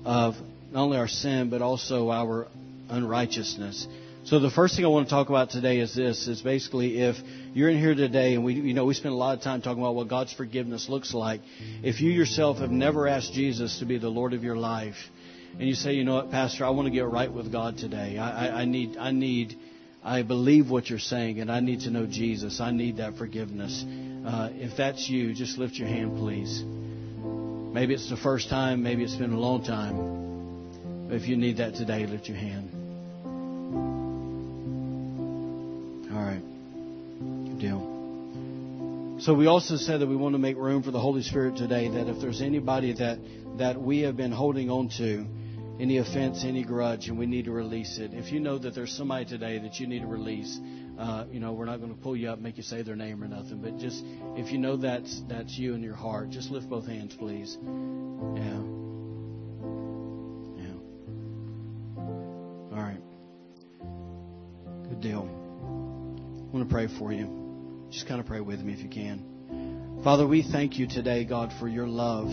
[0.04, 0.36] of
[0.70, 2.46] not only our sin, but also our
[2.88, 3.88] unrighteousness.
[4.22, 7.16] So the first thing I want to talk about today is this: is basically if
[7.52, 9.82] you're in here today, and we, you know, we spend a lot of time talking
[9.82, 11.40] about what God's forgiveness looks like.
[11.82, 14.96] If you yourself have never asked Jesus to be the Lord of your life,
[15.58, 18.18] and you say, you know what, Pastor, I want to get right with God today.
[18.18, 19.56] I, I, I need, I need
[20.08, 22.60] I believe what you're saying, and I need to know Jesus.
[22.60, 23.84] I need that forgiveness.
[24.26, 26.64] Uh, if that's you, just lift your hand, please.
[26.64, 31.08] Maybe it's the first time, maybe it's been a long time.
[31.08, 32.70] But if you need that today, lift your hand.
[36.10, 36.42] All right.
[37.50, 39.18] Good deal.
[39.20, 41.86] So we also said that we want to make room for the Holy Spirit today,
[41.88, 43.18] that if there's anybody that,
[43.58, 45.26] that we have been holding on to,
[45.80, 48.12] any offense, any grudge, and we need to release it.
[48.12, 50.58] If you know that there's somebody today that you need to release,
[50.98, 53.22] uh, you know, we're not going to pull you up, make you say their name
[53.22, 54.02] or nothing, but just
[54.36, 57.56] if you know that's that's you in your heart, just lift both hands, please.
[57.62, 58.60] Yeah.
[60.56, 60.78] Yeah.
[61.96, 63.00] All right.
[64.88, 65.28] Good deal.
[66.48, 67.86] I want to pray for you.
[67.90, 70.00] Just kind of pray with me if you can.
[70.02, 72.28] Father, we thank you today, God, for your love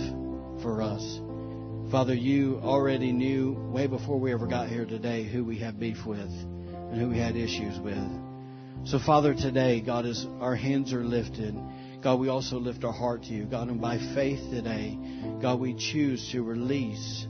[0.62, 1.20] for us.
[1.96, 6.06] Father, you already knew way before we ever got here today who we have beef
[6.06, 7.98] with and who we had issues with.
[8.84, 11.56] So, Father, today, God, as our hands are lifted,
[12.04, 13.46] God, we also lift our heart to you.
[13.46, 15.00] God, and by faith today,
[15.42, 17.28] God, we choose to release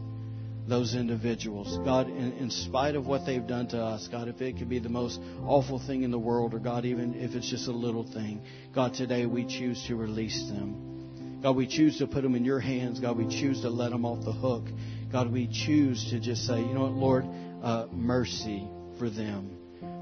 [0.68, 1.78] those individuals.
[1.86, 4.80] God, in, in, spite of what they've done to us, God, if it could be
[4.80, 8.03] the most awful thing in the world, or God, even if it's just a little
[8.03, 8.41] thing,
[8.74, 10.95] God, today we choose to release them.
[11.42, 13.00] God, we choose to put them in your hands.
[13.00, 14.66] God, we choose to let them off the hook.
[15.12, 17.26] God, we choose to just say, you know what, Lord,
[17.64, 18.68] uh, mercy
[18.98, 19.52] for them.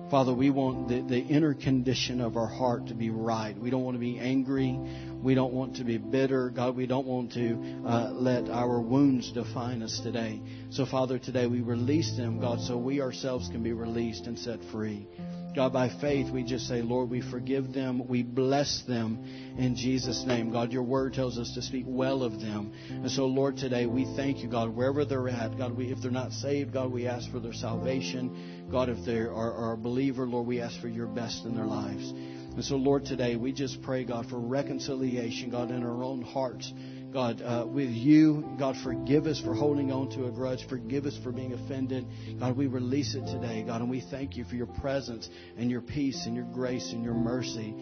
[0.10, 3.58] Father, we want the, the inner condition of our heart to be right.
[3.58, 4.78] We don't want to be angry.
[5.24, 6.50] We don't want to be bitter.
[6.50, 10.40] God, we don't want to uh, let our wounds define us today.
[10.70, 14.60] So, Father, today we release them, God, so we ourselves can be released and set
[14.72, 15.08] free.
[15.56, 18.08] God, by faith, we just say, Lord, we forgive them.
[18.08, 19.24] We bless them
[19.58, 20.51] in Jesus' name.
[20.51, 22.74] God, your word tells us to speak well of them.
[22.89, 25.56] And so, Lord, today we thank you, God, wherever they're at.
[25.58, 28.68] God, we, if they're not saved, God, we ask for their salvation.
[28.72, 31.66] God, if they are, are a believer, Lord, we ask for your best in their
[31.66, 32.10] lives.
[32.10, 36.72] And so, Lord, today we just pray, God, for reconciliation, God, in our own hearts.
[37.14, 38.43] God, uh, with you.
[38.57, 40.68] God, forgive us for holding on to a grudge.
[40.68, 42.07] Forgive us for being offended.
[42.39, 45.82] God, we release it today, God, and we thank you for your presence and your
[45.82, 47.76] peace and your grace and your mercy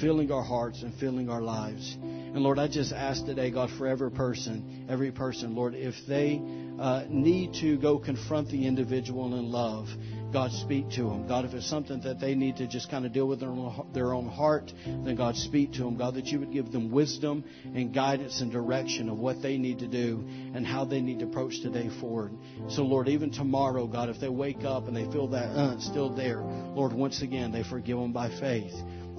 [0.00, 1.96] filling our hearts and filling our lives.
[2.00, 6.40] And Lord, I just ask today, God, for every person, every person, Lord, if they
[6.78, 9.88] uh, need to go confront the individual in love,
[10.32, 11.26] God, speak to them.
[11.26, 14.26] God, if it's something that they need to just kind of deal with their own,
[14.26, 15.96] heart, then God, speak to them.
[15.96, 19.78] God, that you would give them wisdom and guidance and direction of what they need
[19.80, 20.24] to do
[20.54, 22.32] and how they need to approach today forward.
[22.68, 26.14] So, Lord, even tomorrow, God, if they wake up and they feel that uh, still
[26.14, 28.74] there, Lord, once again, they forgive them by faith.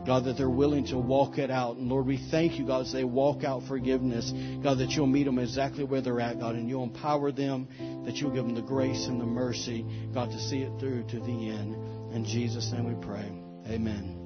[0.08, 1.76] God, that they're willing to walk it out.
[1.76, 4.32] And Lord, we thank you, God, as they walk out forgiveness.
[4.64, 7.68] God, that you'll meet them exactly where they're at, God, and you'll empower them,
[8.05, 11.20] that you'll give them the grace and the mercy, God, to see it through to
[11.20, 11.76] the end.
[12.14, 13.30] In Jesus' name we pray.
[13.68, 14.18] Amen.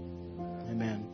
[0.69, 1.07] Amen.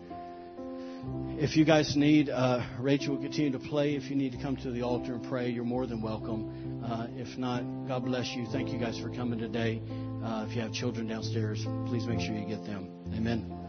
[1.39, 3.95] If you guys need, uh, Rachel will continue to play.
[3.95, 6.83] If you need to come to the altar and pray, you're more than welcome.
[6.83, 8.45] Uh, if not, God bless you.
[8.51, 9.81] Thank you guys for coming today.
[10.21, 12.89] Uh, if you have children downstairs, please make sure you get them.
[13.15, 13.66] Amen.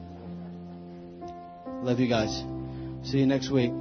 [1.83, 2.43] Love you guys.
[3.03, 3.73] See you next week.